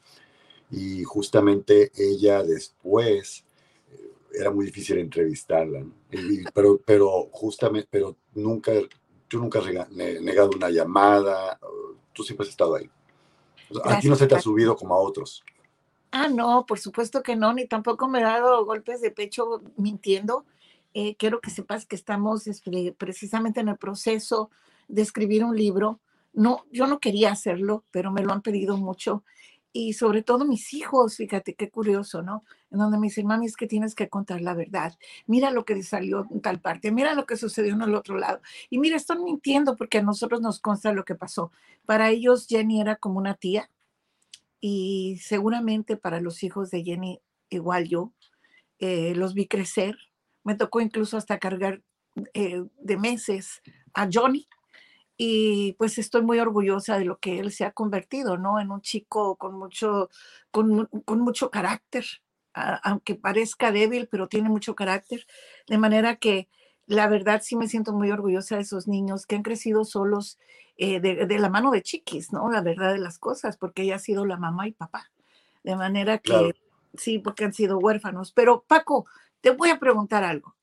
y 0.71 1.03
justamente 1.03 1.91
ella 1.95 2.43
después 2.43 3.45
era 4.33 4.51
muy 4.51 4.65
difícil 4.65 4.97
entrevistarla, 4.97 5.85
pero, 6.53 6.79
pero 6.85 7.29
justamente, 7.31 7.87
pero 7.89 8.17
nunca, 8.33 8.71
tú 9.27 9.39
nunca 9.39 9.59
has 9.59 9.89
negado 9.91 10.51
una 10.55 10.69
llamada, 10.69 11.59
tú 12.13 12.23
siempre 12.23 12.45
has 12.45 12.49
estado 12.49 12.75
ahí. 12.75 12.89
Aquí 13.83 14.07
no 14.07 14.15
se 14.15 14.27
te 14.27 14.35
ha 14.35 14.41
subido 14.41 14.75
como 14.75 14.93
a 14.93 14.99
otros. 14.99 15.43
Ah, 16.11 16.27
no, 16.27 16.65
por 16.65 16.79
supuesto 16.79 17.21
que 17.23 17.35
no, 17.35 17.53
ni 17.53 17.67
tampoco 17.67 18.07
me 18.07 18.19
he 18.19 18.23
dado 18.23 18.63
golpes 18.65 19.01
de 19.01 19.11
pecho 19.11 19.61
mintiendo. 19.75 20.45
Eh, 20.93 21.15
quiero 21.17 21.41
que 21.41 21.49
sepas 21.49 21.85
que 21.85 21.95
estamos 21.95 22.47
este, 22.47 22.95
precisamente 22.97 23.59
en 23.59 23.67
el 23.67 23.77
proceso 23.77 24.49
de 24.87 25.01
escribir 25.01 25.43
un 25.43 25.57
libro. 25.57 25.99
No, 26.31 26.65
yo 26.71 26.87
no 26.87 26.99
quería 26.99 27.31
hacerlo, 27.31 27.83
pero 27.91 28.11
me 28.11 28.23
lo 28.23 28.31
han 28.31 28.41
pedido 28.41 28.77
mucho 28.77 29.23
y 29.77 29.91
sobre 29.91 30.23
todo 30.23 30.45
mis 30.45 30.73
hijos, 30.73 31.17
fíjate 31.17 31.53
qué 31.53 31.69
curioso, 31.69 32.21
¿no? 32.21 32.45
En 32.71 32.79
donde 32.79 32.97
me 32.97 33.07
dicen, 33.07 33.27
mami, 33.27 33.45
es 33.45 33.57
que 33.57 33.67
tienes 33.67 33.93
que 33.93 34.07
contar 34.07 34.39
la 34.39 34.53
verdad. 34.53 34.97
Mira 35.27 35.51
lo 35.51 35.65
que 35.65 35.83
salió 35.83 36.25
en 36.31 36.39
tal 36.39 36.61
parte, 36.61 36.93
mira 36.93 37.13
lo 37.13 37.25
que 37.25 37.35
sucedió 37.35 37.73
en 37.73 37.81
el 37.81 37.93
otro 37.93 38.17
lado. 38.17 38.39
Y 38.69 38.79
mira, 38.79 38.95
están 38.95 39.21
mintiendo 39.25 39.75
porque 39.75 39.97
a 39.97 40.01
nosotros 40.01 40.39
nos 40.39 40.61
consta 40.61 40.93
lo 40.93 41.03
que 41.03 41.15
pasó. 41.15 41.51
Para 41.85 42.09
ellos, 42.09 42.47
Jenny 42.47 42.79
era 42.79 42.95
como 42.95 43.19
una 43.19 43.33
tía 43.33 43.69
y 44.61 45.19
seguramente 45.21 45.97
para 45.97 46.21
los 46.21 46.41
hijos 46.43 46.71
de 46.71 46.81
Jenny, 46.81 47.19
igual 47.49 47.89
yo, 47.89 48.13
eh, 48.79 49.13
los 49.13 49.33
vi 49.33 49.45
crecer. 49.45 49.97
Me 50.45 50.55
tocó 50.55 50.79
incluso 50.79 51.17
hasta 51.17 51.37
cargar 51.37 51.81
eh, 52.33 52.63
de 52.79 52.95
meses 52.97 53.61
a 53.93 54.07
Johnny, 54.09 54.47
y 55.17 55.73
pues 55.73 55.97
estoy 55.97 56.21
muy 56.21 56.39
orgullosa 56.39 56.97
de 56.97 57.05
lo 57.05 57.19
que 57.19 57.39
él 57.39 57.51
se 57.51 57.65
ha 57.65 57.71
convertido, 57.71 58.37
¿no? 58.37 58.59
En 58.59 58.71
un 58.71 58.81
chico 58.81 59.35
con 59.37 59.57
mucho, 59.57 60.09
con, 60.51 60.87
con 61.05 61.21
mucho 61.21 61.49
carácter, 61.51 62.05
aunque 62.53 63.15
parezca 63.15 63.71
débil, 63.71 64.07
pero 64.09 64.27
tiene 64.27 64.49
mucho 64.49 64.75
carácter, 64.75 65.25
de 65.67 65.77
manera 65.77 66.15
que 66.15 66.49
la 66.87 67.07
verdad 67.07 67.41
sí 67.43 67.55
me 67.55 67.67
siento 67.67 67.93
muy 67.93 68.11
orgullosa 68.11 68.55
de 68.55 68.61
esos 68.61 68.87
niños 68.87 69.25
que 69.25 69.35
han 69.35 69.43
crecido 69.43 69.85
solos 69.85 70.37
eh, 70.77 70.99
de, 70.99 71.39
la 71.39 71.49
mano 71.49 71.71
de 71.71 71.81
chiquis, 71.81 72.31
¿no? 72.31 72.49
La 72.49 72.61
verdad 72.61 72.93
de 72.93 72.99
las 72.99 73.17
cosas, 73.17 73.57
porque 73.57 73.83
ella 73.83 73.95
ha 73.95 73.99
sido 73.99 74.25
la 74.25 74.37
mamá 74.37 74.67
y 74.67 74.73
papá. 74.73 75.11
De 75.63 75.75
manera 75.75 76.19
que 76.19 76.53
sí, 76.93 77.17
porque 77.19 77.45
han 77.45 77.53
sido 77.53 77.79
huérfanos. 77.79 78.31
Pero 78.31 78.63
Paco, 78.67 79.05
te 79.41 79.49
voy 79.51 79.69
a 79.69 79.79
preguntar 79.79 80.23
algo 80.23 80.54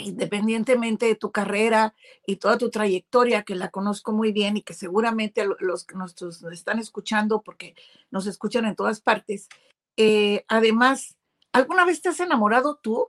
independientemente 0.00 1.06
de 1.06 1.14
tu 1.14 1.30
carrera 1.30 1.94
y 2.26 2.36
toda 2.36 2.58
tu 2.58 2.70
trayectoria, 2.70 3.42
que 3.42 3.54
la 3.54 3.70
conozco 3.70 4.12
muy 4.12 4.32
bien 4.32 4.56
y 4.56 4.62
que 4.62 4.74
seguramente 4.74 5.46
los 5.60 5.84
que 5.84 5.96
nos 5.96 6.14
están 6.52 6.78
escuchando, 6.78 7.42
porque 7.42 7.74
nos 8.10 8.26
escuchan 8.26 8.64
en 8.64 8.76
todas 8.76 9.00
partes, 9.00 9.48
eh, 9.96 10.44
además, 10.48 11.16
¿alguna 11.52 11.84
vez 11.84 12.00
te 12.00 12.08
has 12.08 12.20
enamorado 12.20 12.78
tú? 12.82 13.08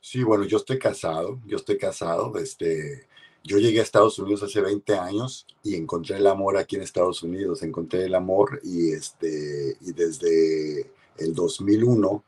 Sí, 0.00 0.22
bueno, 0.22 0.44
yo 0.44 0.56
estoy 0.56 0.78
casado, 0.78 1.40
yo 1.46 1.56
estoy 1.56 1.76
casado, 1.76 2.36
este, 2.38 3.06
yo 3.44 3.58
llegué 3.58 3.80
a 3.80 3.82
Estados 3.82 4.18
Unidos 4.18 4.42
hace 4.42 4.60
20 4.60 4.94
años 4.98 5.46
y 5.62 5.74
encontré 5.74 6.16
el 6.16 6.26
amor 6.26 6.56
aquí 6.56 6.76
en 6.76 6.82
Estados 6.82 7.22
Unidos, 7.22 7.62
encontré 7.62 8.04
el 8.04 8.14
amor 8.14 8.60
y, 8.62 8.92
este, 8.92 9.76
y 9.80 9.92
desde 9.92 10.90
el 11.18 11.34
2001 11.34 12.24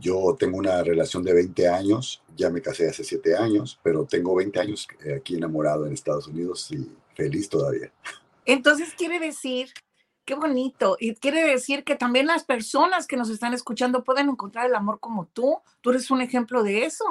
Yo 0.00 0.36
tengo 0.38 0.58
una 0.58 0.82
relación 0.82 1.22
de 1.22 1.32
20 1.32 1.68
años, 1.68 2.22
ya 2.36 2.50
me 2.50 2.62
casé 2.62 2.88
hace 2.88 3.04
7 3.04 3.36
años, 3.36 3.78
pero 3.82 4.04
tengo 4.04 4.34
20 4.34 4.60
años 4.60 4.86
eh, 5.04 5.14
aquí 5.14 5.36
enamorado 5.36 5.86
en 5.86 5.92
Estados 5.92 6.28
Unidos 6.28 6.70
y 6.70 6.88
feliz 7.14 7.48
todavía. 7.48 7.92
Entonces 8.44 8.94
quiere 8.96 9.18
decir, 9.18 9.70
qué 10.24 10.34
bonito, 10.34 10.96
y 11.00 11.14
quiere 11.14 11.44
decir 11.44 11.84
que 11.84 11.96
también 11.96 12.26
las 12.26 12.44
personas 12.44 13.06
que 13.06 13.16
nos 13.16 13.30
están 13.30 13.54
escuchando 13.54 14.04
pueden 14.04 14.28
encontrar 14.28 14.66
el 14.66 14.74
amor 14.74 15.00
como 15.00 15.26
tú. 15.26 15.58
Tú 15.80 15.90
eres 15.90 16.10
un 16.10 16.20
ejemplo 16.20 16.62
de 16.62 16.84
eso. 16.84 17.04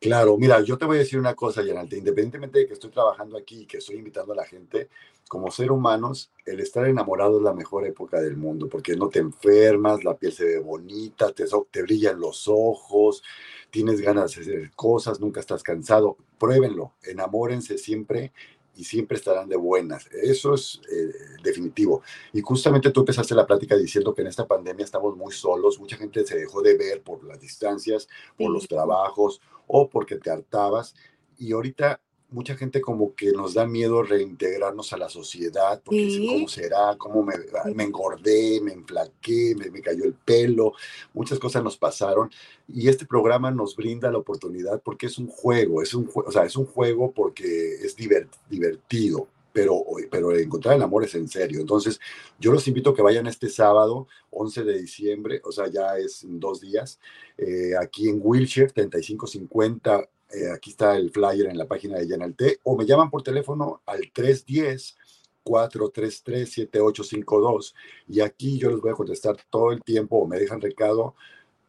Claro, 0.00 0.38
mira, 0.38 0.60
yo 0.60 0.78
te 0.78 0.84
voy 0.84 0.96
a 0.96 1.00
decir 1.00 1.18
una 1.18 1.34
cosa, 1.34 1.60
Yanalte, 1.64 1.98
independientemente 1.98 2.60
de 2.60 2.66
que 2.68 2.74
estoy 2.74 2.90
trabajando 2.90 3.36
aquí 3.36 3.62
y 3.62 3.66
que 3.66 3.78
estoy 3.78 3.96
invitando 3.96 4.32
a 4.32 4.36
la 4.36 4.44
gente, 4.44 4.88
como 5.28 5.50
ser 5.50 5.72
humanos, 5.72 6.30
el 6.46 6.60
estar 6.60 6.86
enamorado 6.86 7.38
es 7.38 7.42
la 7.42 7.52
mejor 7.52 7.84
época 7.84 8.20
del 8.20 8.36
mundo, 8.36 8.68
porque 8.68 8.94
no 8.94 9.08
te 9.08 9.18
enfermas, 9.18 10.04
la 10.04 10.16
piel 10.16 10.32
se 10.32 10.44
ve 10.44 10.58
bonita, 10.60 11.32
te, 11.32 11.46
te 11.72 11.82
brillan 11.82 12.20
los 12.20 12.46
ojos, 12.46 13.24
tienes 13.70 14.00
ganas 14.00 14.36
de 14.36 14.42
hacer 14.42 14.70
cosas, 14.76 15.18
nunca 15.18 15.40
estás 15.40 15.64
cansado. 15.64 16.16
Pruébenlo, 16.38 16.92
enamórense 17.02 17.76
siempre 17.76 18.32
y 18.76 18.84
siempre 18.84 19.16
estarán 19.16 19.48
de 19.48 19.56
buenas. 19.56 20.06
Eso 20.12 20.54
es 20.54 20.80
eh, 20.92 21.12
definitivo. 21.42 22.02
Y 22.32 22.40
justamente 22.40 22.92
tú 22.92 23.00
empezaste 23.00 23.34
la 23.34 23.44
plática 23.46 23.76
diciendo 23.76 24.14
que 24.14 24.22
en 24.22 24.28
esta 24.28 24.46
pandemia 24.46 24.84
estamos 24.84 25.16
muy 25.16 25.32
solos, 25.32 25.80
mucha 25.80 25.96
gente 25.96 26.24
se 26.24 26.36
dejó 26.38 26.62
de 26.62 26.76
ver 26.76 27.02
por 27.02 27.24
las 27.24 27.40
distancias, 27.40 28.08
por 28.36 28.50
los 28.52 28.68
trabajos 28.68 29.40
o 29.68 29.88
porque 29.88 30.16
te 30.16 30.30
hartabas. 30.30 30.94
Y 31.38 31.52
ahorita 31.52 32.00
mucha 32.30 32.56
gente 32.56 32.80
como 32.80 33.14
que 33.14 33.32
nos 33.32 33.54
da 33.54 33.66
miedo 33.66 34.02
reintegrarnos 34.02 34.92
a 34.92 34.98
la 34.98 35.08
sociedad, 35.08 35.80
porque 35.82 36.26
cómo 36.28 36.48
será, 36.48 36.96
cómo 36.98 37.22
me, 37.22 37.34
me 37.74 37.84
engordé, 37.84 38.60
me 38.62 38.72
enflaqué, 38.72 39.54
me, 39.56 39.70
me, 39.70 39.80
cayó 39.80 40.04
el 40.04 40.12
pelo, 40.12 40.74
muchas 41.14 41.38
cosas 41.38 41.64
nos 41.64 41.78
pasaron 41.78 42.30
y 42.66 42.88
este 42.88 43.06
programa 43.06 43.50
nos 43.50 43.74
brinda 43.74 44.10
la 44.10 44.18
oportunidad 44.18 44.82
porque 44.82 45.06
es 45.06 45.16
un 45.18 45.28
juego, 45.28 45.82
es 45.82 45.94
un, 45.94 46.10
o 46.14 46.30
sea, 46.30 46.44
es 46.44 46.56
un 46.56 46.66
juego 46.66 47.12
porque 47.12 47.76
es 47.82 47.96
divertido, 47.96 49.28
pero, 49.58 49.84
pero 50.08 50.32
encontrar 50.36 50.76
el 50.76 50.82
amor 50.82 51.02
es 51.02 51.16
en 51.16 51.26
serio. 51.26 51.58
Entonces, 51.58 51.98
yo 52.38 52.52
los 52.52 52.68
invito 52.68 52.90
a 52.90 52.94
que 52.94 53.02
vayan 53.02 53.26
este 53.26 53.48
sábado, 53.48 54.06
11 54.30 54.62
de 54.62 54.78
diciembre, 54.78 55.42
o 55.44 55.50
sea, 55.50 55.66
ya 55.66 55.98
es 55.98 56.24
dos 56.24 56.60
días, 56.60 57.00
eh, 57.36 57.72
aquí 57.76 58.08
en 58.08 58.20
Wilshire, 58.22 58.68
3550 58.68 60.08
eh, 60.30 60.50
aquí 60.54 60.70
está 60.70 60.96
el 60.96 61.10
flyer 61.10 61.46
en 61.46 61.58
la 61.58 61.66
página 61.66 61.98
de 61.98 62.06
Yanalté, 62.06 62.60
o 62.62 62.76
me 62.76 62.86
llaman 62.86 63.10
por 63.10 63.24
teléfono 63.24 63.82
al 63.86 64.12
310 64.12 64.96
433-7852 65.44 67.74
y 68.06 68.20
aquí 68.20 68.58
yo 68.58 68.70
les 68.70 68.80
voy 68.80 68.90
a 68.90 68.94
contestar 68.94 69.36
todo 69.48 69.72
el 69.72 69.82
tiempo 69.82 70.18
o 70.18 70.26
me 70.26 70.38
dejan 70.38 70.60
recado, 70.60 71.14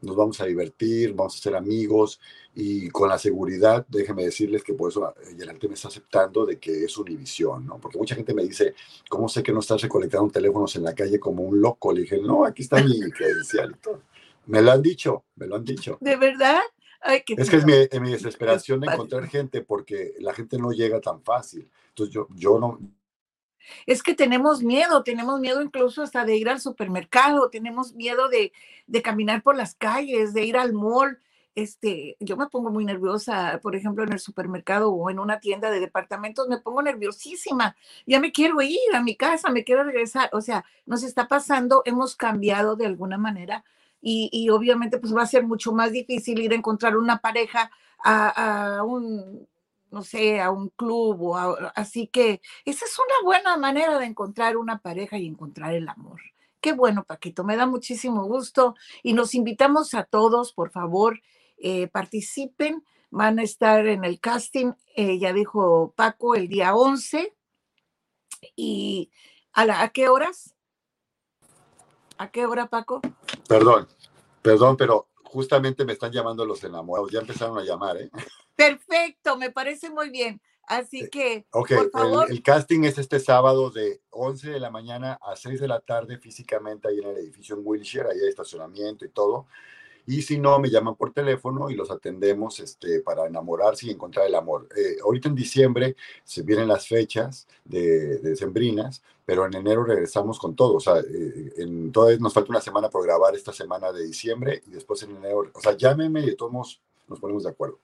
nos 0.01 0.15
vamos 0.15 0.39
a 0.41 0.45
divertir, 0.45 1.13
vamos 1.13 1.35
a 1.35 1.41
ser 1.41 1.55
amigos 1.55 2.19
y 2.55 2.89
con 2.89 3.09
la 3.09 3.17
seguridad, 3.17 3.85
déjenme 3.87 4.23
decirles 4.23 4.63
que 4.63 4.73
por 4.73 4.89
eso 4.89 5.13
eh, 5.21 5.35
Yanalté 5.37 5.67
me 5.67 5.75
está 5.75 5.87
aceptando 5.87 6.45
de 6.45 6.57
que 6.57 6.85
es 6.85 6.97
Univisión, 6.97 7.65
¿no? 7.65 7.77
Porque 7.79 7.97
mucha 7.97 8.15
gente 8.15 8.33
me 8.33 8.43
dice, 8.43 8.73
¿cómo 9.09 9.29
sé 9.29 9.43
que 9.43 9.51
no 9.51 9.59
estás 9.59 9.81
recolectando 9.81 10.29
teléfonos 10.29 10.75
en 10.75 10.83
la 10.83 10.93
calle 10.93 11.19
como 11.19 11.43
un 11.43 11.61
loco? 11.61 11.93
Le 11.93 12.01
dije, 12.01 12.19
no, 12.19 12.45
aquí 12.45 12.63
está 12.63 12.81
mi 12.83 12.99
credencial 13.11 13.77
Me 14.47 14.61
lo 14.61 14.71
han 14.71 14.81
dicho, 14.81 15.25
me 15.35 15.47
lo 15.47 15.55
han 15.55 15.65
dicho. 15.65 15.97
¿De 16.01 16.15
verdad? 16.15 16.61
es 17.05 17.49
que 17.49 17.55
es 17.57 17.65
mi, 17.65 18.11
desesperación 18.11 18.81
de 18.81 18.87
encontrar 18.91 19.27
gente 19.27 19.61
porque 19.61 20.13
la 20.19 20.33
gente 20.33 20.57
no 20.57 20.71
llega 20.71 20.99
tan 20.99 21.21
fácil. 21.21 21.69
Entonces 21.89 22.13
yo, 22.13 22.27
yo 22.35 22.59
no... 22.59 22.79
Es 23.85 24.03
que 24.03 24.13
tenemos 24.13 24.63
miedo, 24.63 25.03
tenemos 25.03 25.39
miedo 25.39 25.61
incluso 25.61 26.01
hasta 26.01 26.25
de 26.25 26.35
ir 26.35 26.49
al 26.49 26.59
supermercado, 26.59 27.49
tenemos 27.49 27.93
miedo 27.93 28.29
de, 28.29 28.51
de 28.87 29.01
caminar 29.01 29.43
por 29.43 29.55
las 29.55 29.75
calles, 29.75 30.33
de 30.33 30.45
ir 30.45 30.57
al 30.57 30.73
mall. 30.73 31.19
Este, 31.55 32.15
yo 32.19 32.37
me 32.37 32.47
pongo 32.47 32.69
muy 32.69 32.85
nerviosa, 32.85 33.59
por 33.61 33.75
ejemplo, 33.75 34.03
en 34.03 34.13
el 34.13 34.19
supermercado 34.19 34.91
o 34.91 35.09
en 35.09 35.19
una 35.19 35.39
tienda 35.39 35.71
de 35.71 35.79
departamentos, 35.79 36.47
me 36.47 36.59
pongo 36.59 36.81
nerviosísima. 36.81 37.75
Ya 38.05 38.19
me 38.19 38.31
quiero 38.31 38.61
ir 38.61 38.77
a 38.93 39.01
mi 39.01 39.15
casa, 39.15 39.49
me 39.49 39.63
quiero 39.63 39.83
regresar. 39.83 40.29
O 40.33 40.41
sea, 40.41 40.63
nos 40.85 41.03
está 41.03 41.27
pasando, 41.27 41.81
hemos 41.85 42.15
cambiado 42.15 42.75
de 42.75 42.85
alguna 42.85 43.17
manera 43.17 43.65
y, 44.01 44.49
obviamente 44.49 44.97
pues 44.97 45.15
va 45.15 45.23
a 45.23 45.27
ser 45.27 45.45
mucho 45.45 45.73
más 45.73 45.91
difícil 45.91 46.39
ir 46.39 46.51
a 46.51 46.55
encontrar 46.55 46.95
una 46.97 47.17
pareja 47.19 47.71
a, 48.03 48.81
un, 48.85 49.47
no 49.91 50.03
sé, 50.03 50.41
a 50.41 50.51
un 50.51 50.69
club 50.69 51.21
o 51.21 51.35
así 51.75 52.07
que 52.07 52.41
esa 52.65 52.85
es 52.85 52.97
una 52.97 53.23
buena 53.23 53.57
manera 53.57 53.99
de 53.99 54.05
encontrar 54.05 54.57
una 54.57 54.79
pareja 54.79 55.17
y 55.17 55.27
encontrar 55.27 55.73
el 55.73 55.87
amor. 55.89 56.21
Qué 56.61 56.73
bueno, 56.73 57.03
Paquito, 57.03 57.43
me 57.43 57.55
da 57.55 57.65
muchísimo 57.65 58.25
gusto 58.25 58.75
y 59.01 59.13
nos 59.13 59.33
invitamos 59.33 59.93
a 59.93 60.03
todos, 60.03 60.53
por 60.53 60.71
favor, 60.71 61.21
eh, 61.57 61.87
participen, 61.87 62.83
van 63.09 63.39
a 63.39 63.43
estar 63.43 63.87
en 63.87 64.03
el 64.03 64.19
casting, 64.19 64.73
eh, 64.95 65.19
ya 65.19 65.33
dijo 65.33 65.93
Paco, 65.95 66.35
el 66.35 66.47
día 66.47 66.75
11 66.75 67.33
y 68.55 69.11
¿a, 69.53 69.65
la, 69.65 69.81
¿a 69.81 69.89
qué 69.89 70.09
horas? 70.09 70.55
¿A 72.17 72.29
qué 72.31 72.45
hora, 72.45 72.67
Paco? 72.67 73.01
Perdón, 73.47 73.87
perdón, 74.41 74.75
pero 74.75 75.08
justamente 75.29 75.85
me 75.85 75.93
están 75.93 76.11
llamando 76.11 76.45
los 76.45 76.63
enamorados. 76.63 77.11
Ya 77.11 77.19
empezaron 77.19 77.57
a 77.57 77.63
llamar, 77.63 77.97
¿eh? 77.97 78.09
Perfecto, 78.55 79.37
me 79.37 79.51
parece 79.51 79.89
muy 79.89 80.09
bien. 80.09 80.41
Así 80.63 81.01
eh, 81.01 81.09
que, 81.09 81.45
Ok, 81.51 81.73
por 81.75 81.91
favor. 81.91 82.31
El, 82.31 82.43
casting 82.43 82.83
es 82.83 82.97
este 82.97 83.19
sábado 83.19 83.69
de 83.69 84.01
11 84.11 84.51
de 84.51 84.59
la 84.59 84.69
mañana 84.69 85.19
a 85.21 85.35
6 85.35 85.59
de 85.59 85.67
la 85.67 85.79
tarde 85.79 86.17
físicamente 86.17 86.87
ahí 86.87 86.99
en 86.99 87.07
el 87.07 87.17
edificio 87.17 87.55
en 87.55 87.61
Wilshire, 87.63 88.09
ahí 88.09 88.19
hay 88.19 88.29
estacionamiento 88.29 89.05
y 89.05 89.09
todo. 89.09 89.47
Y 90.05 90.21
si 90.23 90.39
no, 90.39 90.59
me 90.59 90.69
llaman 90.69 90.95
por 90.95 91.13
teléfono 91.13 91.69
y 91.69 91.75
los 91.75 91.91
atendemos 91.91 92.59
este, 92.59 93.01
para 93.01 93.27
enamorarse 93.27 93.87
y 93.87 93.91
encontrar 93.91 94.25
el 94.25 94.35
amor. 94.35 94.67
Eh, 94.75 94.97
ahorita 95.03 95.29
en 95.29 95.35
diciembre 95.35 95.95
se 96.23 96.41
vienen 96.41 96.67
las 96.67 96.87
fechas 96.87 97.47
de, 97.63 98.17
de 98.17 98.35
sembrinas, 98.35 99.03
pero 99.29 99.45
en 99.45 99.53
enero 99.53 99.83
regresamos 99.83 100.39
con 100.39 100.55
todo. 100.55 100.77
O 100.77 100.79
sea, 100.79 101.01
eh, 101.01 101.53
en, 101.57 101.91
todavía 101.91 102.17
nos 102.17 102.33
falta 102.33 102.49
una 102.49 102.61
semana 102.61 102.89
por 102.89 103.05
grabar 103.05 103.35
esta 103.35 103.53
semana 103.53 103.91
de 103.91 104.03
diciembre 104.03 104.63
y 104.65 104.71
después 104.71 105.03
en 105.03 105.15
enero. 105.17 105.51
O 105.53 105.61
sea, 105.61 105.77
llámeme 105.77 106.21
y 106.21 106.35
todos 106.35 106.81
nos 107.07 107.19
ponemos 107.19 107.43
de 107.43 107.51
acuerdo. 107.51 107.77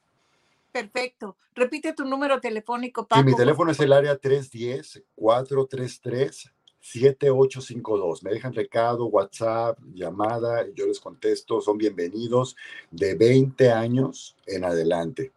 Perfecto. 0.72 1.36
Repite 1.54 1.94
tu 1.94 2.04
número 2.04 2.42
telefónico, 2.42 3.06
Paco. 3.06 3.22
Sí, 3.22 3.28
mi 3.28 3.36
teléfono 3.36 3.70
es 3.70 3.80
el 3.80 3.94
área 3.94 4.18
310 4.18 5.04
433 5.14 6.52
7852. 6.80 8.24
Me 8.24 8.32
dejan 8.32 8.56
recado, 8.56 9.06
WhatsApp, 9.06 9.78
llamada, 9.94 10.66
yo 10.74 10.88
les 10.88 11.00
contesto, 11.00 11.62
son 11.62 11.78
bienvenidos 11.78 12.56
de 12.90 13.14
20 13.14 13.70
años 13.70 14.36
en 14.48 14.66
adelante. 14.66 15.32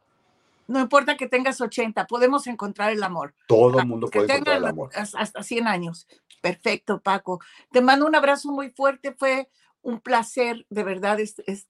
No 0.69 0.81
importa 0.81 1.17
que 1.17 1.27
tengas 1.27 1.61
80, 1.61 2.07
podemos 2.07 2.47
encontrar 2.47 2.93
el 2.93 3.03
amor. 3.03 3.35
Todo 3.49 3.81
el 3.81 3.87
mundo 3.87 4.09
puede 4.09 4.27
encontrar 4.27 4.59
el 4.59 4.67
amor. 4.67 4.91
Hasta 4.95 5.43
100 5.43 5.67
años. 5.67 6.07
Perfecto, 6.41 7.01
Paco. 7.01 7.41
Te 7.73 7.81
mando 7.81 8.07
un 8.07 8.15
abrazo 8.15 8.53
muy 8.53 8.71
fuerte. 8.71 9.13
Fue 9.13 9.51
un 9.83 10.01
placer, 10.01 10.67
de 10.71 10.85
verdad, 10.85 11.19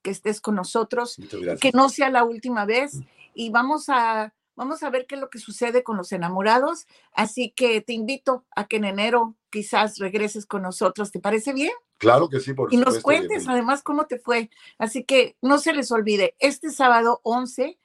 que 0.02 0.10
estés 0.10 0.40
con 0.40 0.56
nosotros. 0.56 1.16
Que 1.60 1.70
no 1.72 1.88
sea 1.88 2.10
la 2.10 2.24
última 2.24 2.66
vez. 2.66 2.96
Mm. 2.96 3.06
Y 3.34 3.50
vamos 3.50 3.88
a 3.88 4.34
Vamos 4.58 4.82
a 4.82 4.90
ver 4.90 5.06
qué 5.06 5.14
es 5.14 5.20
lo 5.20 5.30
que 5.30 5.38
sucede 5.38 5.84
con 5.84 5.96
los 5.96 6.10
enamorados. 6.10 6.88
Así 7.12 7.52
que 7.52 7.80
te 7.80 7.92
invito 7.92 8.44
a 8.56 8.66
que 8.66 8.78
en 8.78 8.86
enero 8.86 9.36
quizás 9.50 9.98
regreses 9.98 10.46
con 10.46 10.62
nosotros. 10.62 11.12
¿Te 11.12 11.20
parece 11.20 11.52
bien? 11.52 11.70
Claro 11.96 12.28
que 12.28 12.40
sí, 12.40 12.54
por 12.54 12.74
Y 12.74 12.76
nos 12.76 12.98
cuentes 12.98 13.46
además 13.46 13.84
cómo 13.84 14.06
te 14.06 14.18
fue. 14.18 14.50
Así 14.76 15.04
que 15.04 15.36
no 15.40 15.58
se 15.58 15.72
les 15.72 15.92
olvide, 15.92 16.34
este 16.40 16.70
sábado 16.70 17.20
11, 17.22 17.78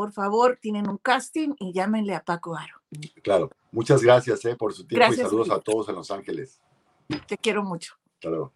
por 0.00 0.12
favor, 0.12 0.58
tienen 0.58 0.88
un 0.88 0.96
casting 0.96 1.52
y 1.58 1.74
llámenle 1.74 2.14
a 2.14 2.24
Paco 2.24 2.56
Aro. 2.56 2.80
Claro. 3.22 3.50
Muchas 3.70 4.02
gracias 4.02 4.42
eh, 4.46 4.56
por 4.56 4.72
su 4.72 4.86
tiempo 4.86 5.12
y 5.12 5.16
saludos 5.16 5.50
a 5.50 5.60
todos 5.60 5.90
en 5.90 5.94
Los 5.94 6.10
Ángeles. 6.10 6.58
Te 7.26 7.36
quiero 7.36 7.62
mucho. 7.62 7.96
Hasta 8.14 8.30
luego. 8.30 8.50